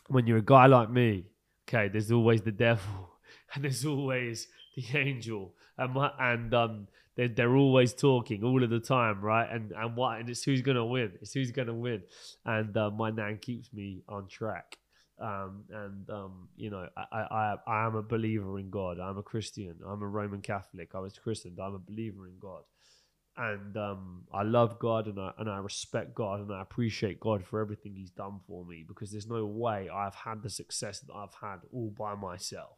When 0.07 0.27
you're 0.27 0.39
a 0.39 0.45
guy 0.45 0.65
like 0.65 0.89
me, 0.89 1.25
okay, 1.67 1.87
there's 1.87 2.11
always 2.11 2.41
the 2.41 2.51
devil, 2.51 3.15
and 3.55 3.63
there's 3.63 3.85
always 3.85 4.47
the 4.75 4.97
angel, 4.97 5.53
and 5.77 5.93
my, 5.93 6.11
and 6.19 6.53
um, 6.53 6.87
they're, 7.15 7.29
they're 7.29 7.55
always 7.55 7.93
talking 7.93 8.43
all 8.43 8.63
of 8.63 8.69
the 8.69 8.79
time, 8.79 9.21
right? 9.21 9.49
And 9.49 9.71
and 9.71 9.95
what 9.95 10.19
and 10.19 10.29
it's 10.29 10.43
who's 10.43 10.61
gonna 10.61 10.85
win. 10.85 11.13
It's 11.21 11.33
who's 11.33 11.51
gonna 11.51 11.73
win. 11.73 12.03
And 12.45 12.75
uh, 12.75 12.91
my 12.91 13.11
nan 13.11 13.39
keeps 13.41 13.71
me 13.73 14.03
on 14.07 14.27
track. 14.27 14.77
Um, 15.17 15.63
and 15.69 16.09
um, 16.09 16.49
you 16.57 16.69
know, 16.69 16.87
I, 16.97 17.17
I 17.31 17.55
I 17.65 17.85
am 17.85 17.95
a 17.95 18.03
believer 18.03 18.59
in 18.59 18.69
God. 18.69 18.99
I'm 18.99 19.17
a 19.17 19.23
Christian. 19.23 19.75
I'm 19.87 20.01
a 20.01 20.07
Roman 20.07 20.41
Catholic. 20.41 20.91
I 20.93 20.99
was 20.99 21.17
christened. 21.17 21.57
I'm 21.59 21.75
a 21.75 21.79
believer 21.79 22.27
in 22.27 22.37
God, 22.37 22.63
and 23.37 23.77
um, 23.77 24.23
I 24.33 24.43
love 24.43 24.77
God 24.77 25.07
and 25.07 25.17
I 25.17 25.31
and 25.37 25.49
I 25.49 25.57
respect 25.59 26.15
God 26.15 26.41
and 26.41 26.51
I 26.53 26.61
appreciate 26.61 27.21
God 27.21 27.45
for 27.45 27.61
everything 27.61 27.95
He's 27.95 28.11
done 28.11 28.41
for 28.45 28.65
me 28.65 28.83
because 28.85 29.11
there's 29.11 29.27
no 29.27 29.45
way 29.45 29.87
I've 29.87 30.15
had 30.15 30.43
the 30.43 30.49
success 30.49 30.99
that 30.99 31.13
I've 31.13 31.33
had 31.41 31.59
all 31.73 31.93
by 31.97 32.15
myself. 32.15 32.77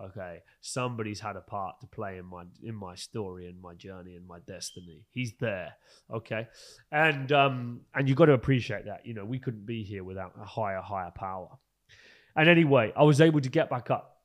Okay, 0.00 0.42
somebody's 0.60 1.18
had 1.18 1.34
a 1.34 1.40
part 1.40 1.80
to 1.80 1.86
play 1.88 2.18
in 2.18 2.24
my 2.24 2.44
in 2.62 2.74
my 2.74 2.94
story 2.94 3.46
and 3.46 3.60
my 3.60 3.74
journey 3.74 4.14
and 4.14 4.26
my 4.26 4.38
destiny. 4.46 5.02
He's 5.10 5.32
there. 5.40 5.74
Okay, 6.12 6.46
and 6.92 7.32
um 7.32 7.80
and 7.94 8.08
you've 8.08 8.16
got 8.16 8.26
to 8.26 8.32
appreciate 8.32 8.84
that. 8.84 9.04
You 9.04 9.14
know, 9.14 9.24
we 9.24 9.40
couldn't 9.40 9.66
be 9.66 9.82
here 9.82 10.04
without 10.04 10.34
a 10.40 10.44
higher 10.44 10.80
higher 10.80 11.10
power. 11.10 11.48
And 12.36 12.48
anyway, 12.48 12.92
I 12.96 13.02
was 13.02 13.20
able 13.20 13.40
to 13.40 13.48
get 13.48 13.68
back 13.68 13.90
up. 13.90 14.18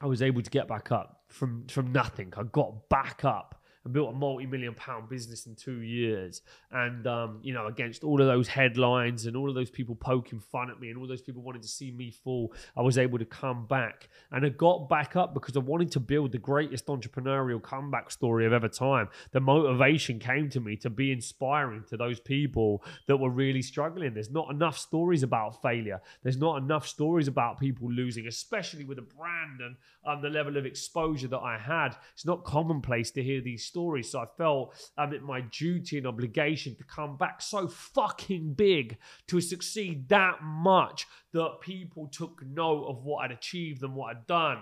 I 0.00 0.06
was 0.06 0.22
able 0.22 0.40
to 0.40 0.50
get 0.50 0.66
back 0.66 0.90
up 0.90 1.24
from 1.28 1.66
from 1.66 1.92
nothing. 1.92 2.32
I 2.34 2.44
got 2.44 2.88
back 2.88 3.22
up 3.24 3.59
and 3.84 3.92
built 3.92 4.10
a 4.10 4.12
multi-million 4.12 4.74
pound 4.74 5.08
business 5.08 5.46
in 5.46 5.54
two 5.54 5.80
years. 5.80 6.42
And 6.70 7.06
um, 7.06 7.40
you 7.42 7.54
know 7.54 7.66
against 7.66 8.04
all 8.04 8.20
of 8.20 8.26
those 8.26 8.48
headlines 8.48 9.26
and 9.26 9.36
all 9.36 9.48
of 9.48 9.54
those 9.54 9.70
people 9.70 9.94
poking 9.94 10.40
fun 10.40 10.70
at 10.70 10.80
me 10.80 10.90
and 10.90 10.98
all 10.98 11.06
those 11.06 11.22
people 11.22 11.42
wanting 11.42 11.62
to 11.62 11.68
see 11.68 11.90
me 11.90 12.10
fall 12.10 12.52
i 12.76 12.82
was 12.82 12.98
able 12.98 13.18
to 13.18 13.24
come 13.24 13.66
back. 13.66 14.08
And 14.30 14.44
i 14.44 14.48
got 14.48 14.88
back 14.88 15.16
up 15.16 15.34
because 15.34 15.56
i 15.56 15.60
wanted 15.60 15.90
to 15.92 16.00
build 16.00 16.32
the 16.32 16.38
greatest 16.38 16.86
entrepreneurial 16.86 17.62
comeback 17.62 18.10
story 18.10 18.46
of 18.46 18.52
ever 18.52 18.68
time. 18.68 19.08
The 19.32 19.40
motivation 19.40 20.18
came 20.18 20.50
to 20.50 20.60
me 20.60 20.76
to 20.76 20.90
be 20.90 21.12
inspiring 21.12 21.84
to 21.88 21.96
those 21.96 22.20
people 22.20 22.82
that 23.06 23.16
were 23.16 23.30
really 23.30 23.62
struggling. 23.62 24.14
There's 24.14 24.30
not 24.30 24.50
enough 24.50 24.78
stories 24.78 25.22
about 25.22 25.62
failure. 25.62 26.00
There's 26.22 26.36
not 26.36 26.62
enough 26.62 26.86
stories 26.86 27.28
about 27.28 27.58
people 27.58 27.90
losing 27.90 28.26
especially 28.26 28.84
with 28.84 28.98
a 28.98 29.02
brand 29.02 29.60
and 29.60 29.76
um, 30.04 30.22
the 30.22 30.28
level 30.28 30.56
of 30.56 30.66
exposure 30.66 31.28
that 31.28 31.38
i 31.38 31.58
had. 31.58 31.96
It's 32.14 32.24
not 32.24 32.44
commonplace 32.44 33.10
to 33.12 33.22
hear 33.22 33.40
these 33.40 33.64
stories. 33.64 33.79
So 34.02 34.20
I 34.20 34.26
felt 34.36 34.74
um, 34.98 35.12
it 35.12 35.22
my 35.22 35.40
duty 35.40 35.98
and 35.98 36.06
obligation 36.06 36.76
to 36.76 36.84
come 36.84 37.16
back 37.16 37.40
so 37.40 37.68
fucking 37.68 38.54
big 38.54 38.98
to 39.28 39.40
succeed 39.40 40.08
that 40.08 40.42
much 40.42 41.06
that 41.32 41.58
people 41.60 42.08
took 42.08 42.42
note 42.46 42.84
of 42.84 43.04
what 43.04 43.24
I'd 43.24 43.32
achieved 43.32 43.82
and 43.82 43.94
what 43.94 44.16
I'd 44.16 44.26
done. 44.26 44.58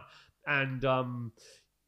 And 0.46 0.84
um, 0.84 1.32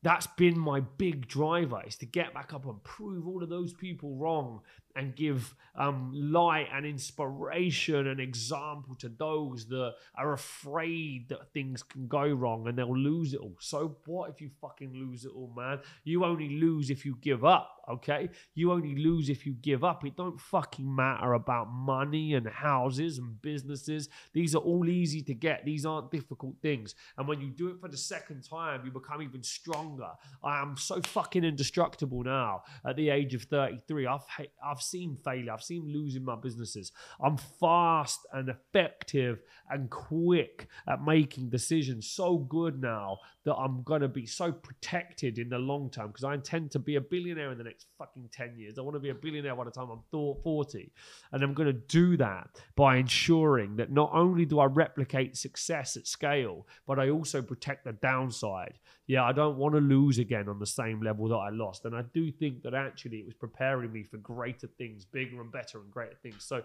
that's 0.02 0.26
been 0.26 0.58
my 0.58 0.80
big 0.80 1.28
driver 1.28 1.82
is 1.86 1.96
to 1.96 2.06
get 2.06 2.32
back 2.32 2.54
up 2.54 2.66
and 2.66 2.82
prove 2.84 3.26
all 3.26 3.42
of 3.42 3.48
those 3.48 3.74
people 3.74 4.16
wrong 4.16 4.60
and 4.96 5.14
give 5.14 5.54
um, 5.76 6.10
light 6.12 6.68
and 6.72 6.84
inspiration 6.84 8.08
and 8.08 8.20
example 8.20 8.94
to 8.96 9.08
those 9.08 9.66
that 9.66 9.94
are 10.16 10.32
afraid 10.32 11.28
that 11.28 11.52
things 11.52 11.82
can 11.82 12.06
go 12.08 12.28
wrong 12.28 12.66
and 12.66 12.76
they'll 12.76 12.96
lose 12.96 13.32
it 13.32 13.40
all. 13.40 13.56
So 13.60 13.96
what 14.06 14.30
if 14.30 14.40
you 14.40 14.50
fucking 14.60 14.92
lose 14.92 15.24
it 15.24 15.32
all, 15.34 15.52
man? 15.56 15.80
You 16.04 16.24
only 16.24 16.60
lose 16.60 16.90
if 16.90 17.04
you 17.04 17.16
give 17.20 17.44
up, 17.44 17.82
okay? 17.88 18.28
You 18.54 18.72
only 18.72 18.96
lose 18.96 19.28
if 19.28 19.46
you 19.46 19.54
give 19.54 19.84
up. 19.84 20.04
It 20.04 20.16
don't 20.16 20.40
fucking 20.40 20.94
matter 20.94 21.34
about 21.34 21.70
money 21.70 22.34
and 22.34 22.46
houses 22.48 23.18
and 23.18 23.40
businesses. 23.40 24.08
These 24.32 24.54
are 24.54 24.58
all 24.58 24.88
easy 24.88 25.22
to 25.22 25.34
get. 25.34 25.64
These 25.64 25.86
aren't 25.86 26.10
difficult 26.10 26.56
things. 26.60 26.94
And 27.16 27.28
when 27.28 27.40
you 27.40 27.50
do 27.50 27.68
it 27.68 27.80
for 27.80 27.88
the 27.88 27.96
second 27.96 28.42
time, 28.42 28.82
you 28.84 28.90
become 28.90 29.22
even 29.22 29.42
stronger. 29.42 30.10
I 30.42 30.60
am 30.60 30.76
so 30.76 31.00
fucking 31.00 31.44
indestructible 31.44 32.22
now 32.22 32.64
at 32.84 32.96
the 32.96 33.08
age 33.08 33.34
of 33.34 33.44
33. 33.44 34.06
I've 34.06 34.24
I've 34.64 34.79
I've 34.80 34.84
seen 34.84 35.18
failure. 35.22 35.52
I've 35.52 35.62
seen 35.62 35.92
losing 35.92 36.24
my 36.24 36.36
businesses. 36.36 36.90
I'm 37.22 37.36
fast 37.36 38.20
and 38.32 38.48
effective 38.48 39.42
and 39.68 39.90
quick 39.90 40.68
at 40.88 41.04
making 41.04 41.50
decisions. 41.50 42.06
So 42.06 42.38
good 42.38 42.80
now 42.80 43.18
that 43.44 43.54
I'm 43.56 43.82
going 43.82 44.00
to 44.00 44.08
be 44.08 44.24
so 44.24 44.52
protected 44.52 45.38
in 45.38 45.50
the 45.50 45.58
long 45.58 45.90
term 45.90 46.08
because 46.08 46.24
I 46.24 46.32
intend 46.32 46.70
to 46.70 46.78
be 46.78 46.96
a 46.96 47.00
billionaire 47.00 47.52
in 47.52 47.58
the 47.58 47.64
next 47.64 47.88
fucking 47.98 48.30
10 48.32 48.56
years. 48.56 48.78
I 48.78 48.82
want 48.82 48.94
to 48.94 49.00
be 49.00 49.10
a 49.10 49.14
billionaire 49.14 49.54
by 49.54 49.64
the 49.64 49.70
time 49.70 49.90
I'm 49.90 50.00
40. 50.10 50.92
And 51.32 51.42
I'm 51.42 51.52
going 51.52 51.66
to 51.66 51.74
do 51.74 52.16
that 52.16 52.48
by 52.74 52.96
ensuring 52.96 53.76
that 53.76 53.92
not 53.92 54.10
only 54.14 54.46
do 54.46 54.60
I 54.60 54.64
replicate 54.64 55.36
success 55.36 55.98
at 55.98 56.06
scale, 56.06 56.66
but 56.86 56.98
I 56.98 57.10
also 57.10 57.42
protect 57.42 57.84
the 57.84 57.92
downside. 57.92 58.78
Yeah, 59.10 59.24
I 59.24 59.32
don't 59.32 59.56
want 59.56 59.74
to 59.74 59.80
lose 59.80 60.20
again 60.20 60.48
on 60.48 60.60
the 60.60 60.66
same 60.66 61.02
level 61.02 61.26
that 61.30 61.34
I 61.34 61.48
lost. 61.50 61.84
And 61.84 61.96
I 61.96 62.02
do 62.14 62.30
think 62.30 62.62
that 62.62 62.74
actually 62.74 63.16
it 63.16 63.24
was 63.24 63.34
preparing 63.34 63.92
me 63.92 64.04
for 64.04 64.18
greater 64.18 64.68
things, 64.78 65.04
bigger 65.04 65.40
and 65.40 65.50
better 65.50 65.80
and 65.80 65.90
greater 65.90 66.14
things. 66.22 66.44
So 66.44 66.62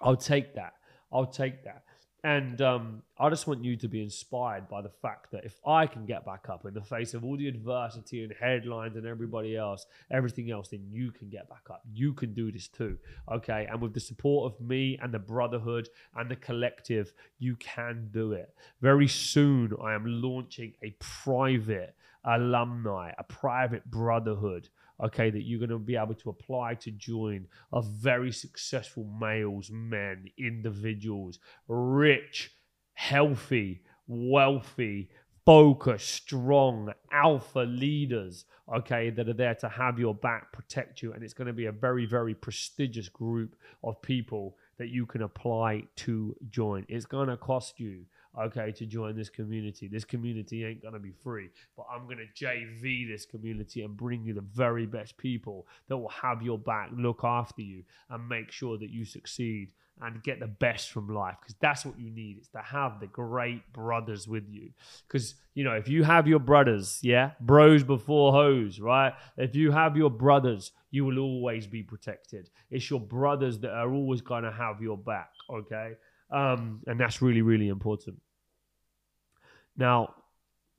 I'll 0.00 0.16
take 0.16 0.54
that. 0.54 0.72
I'll 1.12 1.26
take 1.26 1.64
that. 1.64 1.82
And 2.24 2.60
um, 2.60 3.02
I 3.16 3.30
just 3.30 3.46
want 3.46 3.62
you 3.62 3.76
to 3.76 3.86
be 3.86 4.02
inspired 4.02 4.68
by 4.68 4.82
the 4.82 4.88
fact 4.88 5.30
that 5.30 5.44
if 5.44 5.60
I 5.64 5.86
can 5.86 6.04
get 6.04 6.26
back 6.26 6.48
up 6.48 6.64
in 6.64 6.74
the 6.74 6.82
face 6.82 7.14
of 7.14 7.24
all 7.24 7.36
the 7.36 7.46
adversity 7.46 8.24
and 8.24 8.32
headlines 8.40 8.96
and 8.96 9.06
everybody 9.06 9.56
else, 9.56 9.86
everything 10.10 10.50
else, 10.50 10.68
then 10.68 10.84
you 10.90 11.12
can 11.12 11.28
get 11.28 11.48
back 11.48 11.70
up. 11.70 11.82
You 11.92 12.12
can 12.12 12.34
do 12.34 12.50
this 12.50 12.66
too. 12.66 12.98
Okay. 13.30 13.68
And 13.70 13.80
with 13.80 13.94
the 13.94 14.00
support 14.00 14.52
of 14.52 14.60
me 14.60 14.98
and 15.00 15.14
the 15.14 15.20
brotherhood 15.20 15.88
and 16.16 16.28
the 16.28 16.36
collective, 16.36 17.12
you 17.38 17.54
can 17.56 18.08
do 18.12 18.32
it. 18.32 18.52
Very 18.80 19.08
soon, 19.08 19.72
I 19.80 19.94
am 19.94 20.04
launching 20.04 20.72
a 20.82 20.90
private 20.98 21.94
alumni, 22.24 23.12
a 23.16 23.24
private 23.24 23.88
brotherhood 23.90 24.68
okay, 25.02 25.30
that 25.30 25.42
you're 25.42 25.58
going 25.58 25.70
to 25.70 25.78
be 25.78 25.96
able 25.96 26.14
to 26.14 26.30
apply 26.30 26.74
to 26.74 26.90
join 26.90 27.46
a 27.72 27.82
very 27.82 28.32
successful 28.32 29.04
males, 29.20 29.70
men, 29.70 30.26
individuals, 30.38 31.38
rich, 31.68 32.52
healthy, 32.94 33.82
wealthy, 34.06 35.08
focused, 35.46 36.08
strong, 36.08 36.92
alpha 37.12 37.60
leaders, 37.60 38.44
okay, 38.76 39.08
that 39.08 39.28
are 39.28 39.34
there 39.34 39.54
to 39.54 39.68
have 39.68 39.98
your 39.98 40.14
back, 40.14 40.52
protect 40.52 41.00
you. 41.00 41.12
And 41.12 41.22
it's 41.22 41.32
going 41.32 41.46
to 41.46 41.54
be 41.54 41.66
a 41.66 41.72
very, 41.72 42.04
very 42.04 42.34
prestigious 42.34 43.08
group 43.08 43.56
of 43.82 44.02
people 44.02 44.56
that 44.78 44.88
you 44.88 45.06
can 45.06 45.22
apply 45.22 45.84
to 45.96 46.36
join. 46.50 46.84
It's 46.88 47.06
going 47.06 47.28
to 47.28 47.36
cost 47.36 47.80
you 47.80 48.04
okay, 48.38 48.72
to 48.72 48.86
join 48.86 49.16
this 49.16 49.28
community. 49.28 49.88
This 49.88 50.04
community 50.04 50.64
ain't 50.64 50.82
going 50.82 50.94
to 50.94 51.00
be 51.00 51.12
free, 51.12 51.48
but 51.76 51.86
I'm 51.92 52.04
going 52.04 52.18
to 52.18 52.44
JV 52.44 53.08
this 53.08 53.26
community 53.26 53.82
and 53.82 53.96
bring 53.96 54.22
you 54.24 54.34
the 54.34 54.40
very 54.40 54.86
best 54.86 55.16
people 55.16 55.66
that 55.88 55.96
will 55.96 56.08
have 56.08 56.42
your 56.42 56.58
back, 56.58 56.90
look 56.92 57.24
after 57.24 57.62
you, 57.62 57.82
and 58.10 58.28
make 58.28 58.50
sure 58.52 58.78
that 58.78 58.90
you 58.90 59.04
succeed 59.04 59.70
and 60.00 60.22
get 60.22 60.40
the 60.40 60.46
best 60.46 60.90
from 60.90 61.08
life 61.08 61.36
because 61.40 61.56
that's 61.60 61.84
what 61.84 61.98
you 61.98 62.10
need. 62.10 62.36
It's 62.38 62.48
to 62.50 62.58
have 62.58 63.00
the 63.00 63.06
great 63.06 63.72
brothers 63.72 64.28
with 64.28 64.44
you. 64.48 64.70
Because, 65.06 65.34
you 65.54 65.64
know, 65.64 65.72
if 65.72 65.88
you 65.88 66.04
have 66.04 66.28
your 66.28 66.38
brothers, 66.38 67.00
yeah, 67.02 67.32
bros 67.40 67.82
before 67.82 68.32
hoes, 68.32 68.80
right? 68.80 69.12
If 69.36 69.54
you 69.54 69.72
have 69.72 69.96
your 69.96 70.10
brothers, 70.10 70.72
you 70.90 71.04
will 71.04 71.18
always 71.18 71.66
be 71.66 71.82
protected. 71.82 72.48
It's 72.70 72.88
your 72.88 73.00
brothers 73.00 73.58
that 73.60 73.72
are 73.72 73.92
always 73.92 74.20
going 74.20 74.44
to 74.44 74.52
have 74.52 74.80
your 74.80 74.96
back, 74.96 75.30
okay? 75.50 75.94
Um, 76.30 76.80
and 76.86 77.00
that's 77.00 77.22
really, 77.22 77.42
really 77.42 77.68
important. 77.68 78.18
Now, 79.78 80.14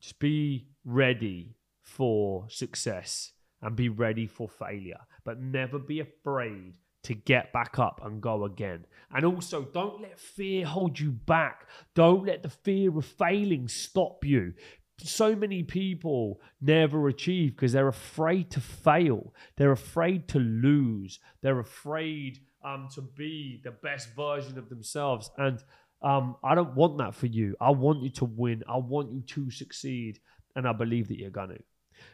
just 0.02 0.20
be 0.20 0.68
ready 0.86 1.56
for 1.82 2.46
success 2.50 3.32
and 3.62 3.76
be 3.76 3.90
ready 3.90 4.28
for 4.28 4.48
failure, 4.48 5.00
but 5.24 5.42
never 5.42 5.80
be 5.80 6.02
afraid 6.02 6.74
to 7.04 7.14
get 7.14 7.54
back 7.54 7.80
up 7.80 8.02
and 8.04 8.22
go 8.22 8.44
again. 8.44 8.86
And 9.12 9.26
also, 9.26 9.64
don't 9.64 10.02
let 10.02 10.20
fear 10.20 10.66
hold 10.66 11.00
you 11.00 11.12
back. 11.12 11.68
Don't 11.96 12.26
let 12.26 12.44
the 12.44 12.50
fear 12.50 12.96
of 12.98 13.06
failing 13.06 13.68
stop 13.68 14.26
you. 14.26 14.54
So 15.02 15.34
many 15.34 15.64
people 15.64 16.42
never 16.60 17.08
achieve 17.08 17.56
because 17.56 17.72
they're 17.72 17.88
afraid 17.88 18.52
to 18.52 18.60
fail. 18.60 19.34
They're 19.56 19.72
afraid 19.72 20.28
to 20.30 20.40
lose. 20.40 21.20
They're 21.42 21.60
afraid 21.60 22.40
um, 22.66 22.90
to 22.96 23.02
be 23.02 23.62
the 23.64 23.72
best 23.72 24.14
version 24.14 24.58
of 24.58 24.68
themselves. 24.68 25.32
And 25.38 25.64
um, 26.02 26.38
I 26.44 26.56
don't 26.56 26.76
want 26.76 26.98
that 27.00 27.16
for 27.16 27.28
you. 27.28 27.56
I 27.60 27.72
want 27.72 28.02
you 28.04 28.10
to 28.12 28.26
win. 28.26 28.64
I 28.68 28.78
want 28.78 29.12
you 29.12 29.22
to 29.22 29.52
succeed. 29.52 30.20
And 30.56 30.68
I 30.68 30.74
believe 30.74 31.08
that 31.10 31.20
you're 31.20 31.30
going 31.30 31.50
to. 31.50 31.60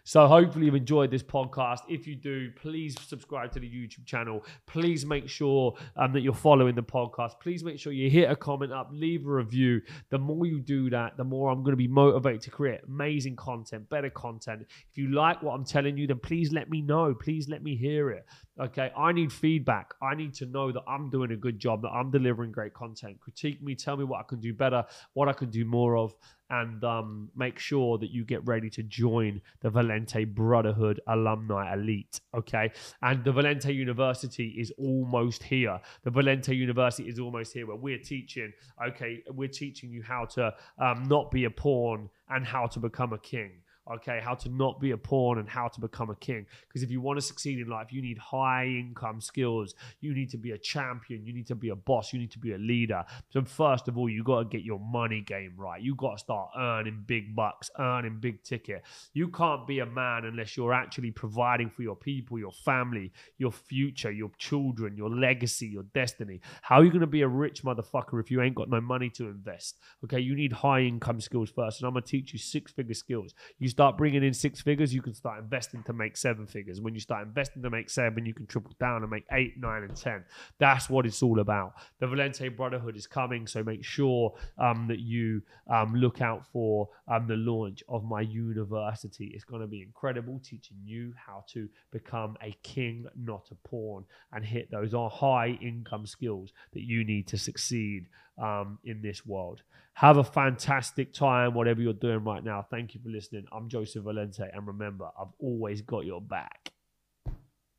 So 0.04 0.28
hopefully 0.28 0.66
you've 0.66 0.76
enjoyed 0.76 1.12
this 1.12 1.24
podcast. 1.24 1.80
If 1.90 2.08
you 2.08 2.16
do, 2.16 2.52
please 2.52 2.96
subscribe 3.08 3.52
to 3.54 3.60
the 3.60 3.68
YouTube 3.68 4.06
channel. 4.06 4.44
Please 4.68 5.06
make 5.06 5.28
sure 5.30 5.76
um, 5.96 6.14
that 6.14 6.22
you're 6.22 6.34
following 6.34 6.76
the 6.76 6.84
podcast. 6.84 7.40
Please 7.40 7.64
make 7.64 7.80
sure 7.80 7.92
you 7.92 8.10
hit 8.10 8.30
a 8.30 8.36
comment 8.36 8.72
up, 8.72 8.90
leave 8.92 9.26
a 9.26 9.30
review. 9.30 9.82
The 10.10 10.18
more 10.18 10.46
you 10.46 10.60
do 10.60 10.90
that, 10.90 11.18
the 11.18 11.24
more 11.24 11.52
I'm 11.52 11.64
going 11.64 11.74
to 11.74 11.78
be 11.78 11.88
motivated 11.88 12.42
to 12.44 12.52
create 12.52 12.82
amazing 12.88 13.36
content, 13.36 13.90
better 13.90 14.10
content. 14.10 14.62
If 14.62 14.98
you 14.98 15.10
like 15.10 15.42
what 15.42 15.54
I'm 15.54 15.66
telling 15.66 15.98
you, 15.98 16.08
then 16.08 16.20
please 16.20 16.52
let 16.52 16.70
me 16.70 16.82
know. 16.82 17.14
Please 17.14 17.50
let 17.50 17.64
me 17.64 17.76
hear 17.76 18.12
it. 18.12 18.26
Okay, 18.60 18.92
I 18.96 19.12
need 19.12 19.34
feedback. 19.34 19.94
I 20.02 20.16
need 20.16 20.34
to 20.36 20.46
know 20.46 20.72
that 20.72 20.84
I'm 20.88 21.10
doing 21.10 21.32
a 21.32 21.36
good 21.36 21.60
job, 21.60 21.82
that 21.82 21.90
I'm 21.90 22.10
delivering 22.10 22.52
great 22.52 22.74
content. 22.74 23.20
Critique 23.20 23.62
me, 23.62 23.76
tell 23.76 23.98
me 23.98 24.06
what 24.06 24.22
I 24.22 24.24
can 24.24 24.40
do 24.40 24.54
better, 24.54 24.86
what 25.14 25.28
I 25.28 25.34
can 25.34 25.50
do 25.50 25.66
more 25.66 25.98
of, 25.98 26.16
and 26.50 26.84
um, 26.84 27.30
make 27.36 27.60
sure 27.60 27.98
that 27.98 28.12
you 28.12 28.24
get 28.26 28.46
ready 28.46 28.70
to 28.70 28.84
join 28.84 29.42
the 29.62 29.70
Valente 29.70 30.28
Brotherhood 30.34 31.00
Alumni 31.08 31.74
Elite. 31.74 32.22
Okay, 32.36 32.72
and 33.02 33.24
the 33.24 33.32
Valente 33.32 33.74
University 33.74 34.56
is 34.58 34.72
almost 34.78 35.44
here. 35.44 35.80
The 36.04 36.12
Valente 36.12 36.56
University 36.56 37.10
is 37.10 37.20
almost 37.20 37.54
here, 37.54 37.68
where 37.68 37.76
we're 37.76 38.00
teaching. 38.00 38.54
Okay, 38.90 39.24
we're 39.32 39.48
teaching 39.48 39.92
you 39.92 40.04
how 40.04 40.26
to 40.26 40.54
um, 40.80 41.04
not 41.08 41.32
be 41.32 41.46
a 41.46 41.52
pawn 41.52 42.10
and 42.30 42.46
how 42.46 42.68
to 42.68 42.80
become 42.80 43.14
a 43.14 43.20
king 43.20 43.52
okay, 43.94 44.20
how 44.24 44.34
to 44.34 44.50
not 44.50 44.80
be 44.80 44.92
a 44.92 44.98
pawn 44.98 45.38
and 45.38 45.48
how 45.48 45.68
to 45.68 45.80
become 45.80 46.10
a 46.10 46.16
king. 46.16 46.46
Because 46.68 46.84
if 46.84 46.90
you 46.90 47.02
want 47.02 47.18
to 47.18 47.22
succeed 47.22 47.60
in 47.60 47.68
life, 47.68 47.92
you 47.92 48.02
need 48.02 48.18
high 48.18 48.66
income 48.66 49.22
skills. 49.22 49.76
You 50.02 50.14
need 50.14 50.30
to 50.32 50.38
be 50.38 50.52
a 50.52 50.58
champion. 50.58 51.26
You 51.26 51.34
need 51.34 51.48
to 51.48 51.56
be 51.56 51.70
a 51.70 51.76
boss. 51.76 52.14
You 52.14 52.20
need 52.20 52.32
to 52.32 52.40
be 52.40 52.54
a 52.54 52.58
leader. 52.58 53.04
So, 53.30 53.44
first 53.44 53.88
of 53.88 53.98
all, 53.98 54.10
you 54.10 54.24
got 54.24 54.40
to 54.40 54.46
get 54.46 54.66
your 54.66 54.80
money 54.80 55.22
game 55.22 55.54
right. 55.58 55.82
You 55.82 55.96
got 55.96 56.14
to 56.14 56.18
start 56.18 56.50
earning 56.58 57.04
big 57.06 57.36
bucks, 57.36 57.70
earning 57.80 58.20
big 58.20 58.44
ticket. 58.44 58.84
You 59.14 59.30
can't 59.30 59.68
be 59.68 59.80
a 59.80 59.86
man 59.86 60.26
unless 60.26 60.58
you're 60.58 60.74
actually 60.74 61.12
providing 61.12 61.70
for 61.70 61.84
your 61.84 61.96
people, 61.96 62.40
your 62.40 62.52
family, 62.52 63.12
your 63.38 63.52
future, 63.52 64.12
your 64.12 64.32
children, 64.38 64.98
your 64.98 65.10
legacy, 65.10 65.68
your 65.68 65.84
destiny. 65.94 66.42
How 66.62 66.78
are 66.78 66.84
you 66.84 66.92
going 66.92 67.02
to 67.02 67.08
be 67.08 67.22
a 67.22 67.28
rich 67.28 67.64
motherfucker 67.64 68.20
if 68.20 68.32
you 68.32 68.42
ain't 68.42 68.56
got 68.56 68.70
no 68.70 68.82
money 68.82 69.10
to 69.12 69.28
invest? 69.28 69.78
Okay, 70.04 70.20
you 70.20 70.36
need 70.36 70.52
high 70.52 70.82
income 70.82 71.22
skills 71.22 71.50
first. 71.50 71.80
And 71.80 71.88
I'm 71.88 71.94
going 71.94 72.04
to 72.04 72.10
teach 72.10 72.34
you 72.34 72.40
six 72.40 72.72
figure 72.72 72.94
skills. 72.94 73.34
You 73.60 73.70
start 73.76 73.98
bringing 73.98 74.24
in 74.24 74.34
six 74.34 74.62
figures, 74.62 74.94
you 74.94 75.02
can 75.02 75.14
start 75.14 75.38
investing 75.38 75.84
to 75.84 75.92
make 75.92 76.16
seven 76.16 76.48
figures. 76.48 76.80
When 76.80 76.94
you 76.94 77.02
start 77.02 77.28
investing 77.28 77.62
to 77.62 77.70
make 77.70 77.90
seven, 77.90 78.26
you 78.26 78.34
can 78.34 78.46
triple 78.46 78.72
down 78.80 79.02
and 79.02 79.12
make 79.12 79.26
eight, 79.34 79.56
nine, 79.58 79.84
and 79.84 79.94
10. 79.94 80.24
That's 80.60 80.90
what 80.90 81.06
it's 81.06 81.22
all 81.22 81.42
about. 81.42 81.74
The 82.00 82.06
Valente 82.06 82.56
Brotherhood 82.56 82.96
is 82.96 83.06
coming, 83.06 83.48
so 83.48 83.66
make 83.66 83.84
sure 83.84 84.34
um, 84.58 84.88
that 84.88 85.00
you 85.00 85.42
um, 85.70 85.94
look 85.94 86.22
out 86.22 86.46
for 86.54 86.88
um, 87.10 87.28
the 87.28 87.36
launch 87.36 87.84
of 87.90 88.06
my 88.06 88.22
university. 88.22 89.32
It's 89.36 89.44
going 89.44 89.62
to 89.62 89.68
be 89.68 89.82
incredible, 89.82 90.40
teaching 90.42 90.78
you 90.86 91.14
how 91.18 91.44
to 91.50 91.68
become 91.92 92.38
a 92.42 92.56
king, 92.64 93.08
not 93.14 93.50
a 93.52 93.56
pawn, 93.68 94.06
and 94.32 94.46
hit 94.46 94.72
those 94.72 94.94
high 95.12 95.60
income 95.62 96.06
skills 96.06 96.54
that 96.72 96.84
you 96.84 97.04
need 97.04 97.28
to 97.28 97.38
succeed 97.38 98.06
um, 98.38 98.80
in 98.84 99.02
this 99.02 99.26
world. 99.26 99.62
Have 99.94 100.18
a 100.18 100.24
fantastic 100.24 101.14
time, 101.14 101.54
whatever 101.54 101.82
you're 101.82 101.94
doing 101.94 102.24
right 102.24 102.44
now. 102.44 102.66
Thank 102.70 102.94
you 102.94 103.02
for 103.02 103.10
listening. 103.10 103.46
I'm 103.52 103.70
Joseph 103.70 104.04
Valente, 104.04 104.50
and 104.54 104.68
remember, 104.68 105.10
I've 105.20 105.34
always 105.40 105.82
got 105.82 106.06
your 106.06 106.22
back. 106.22 106.72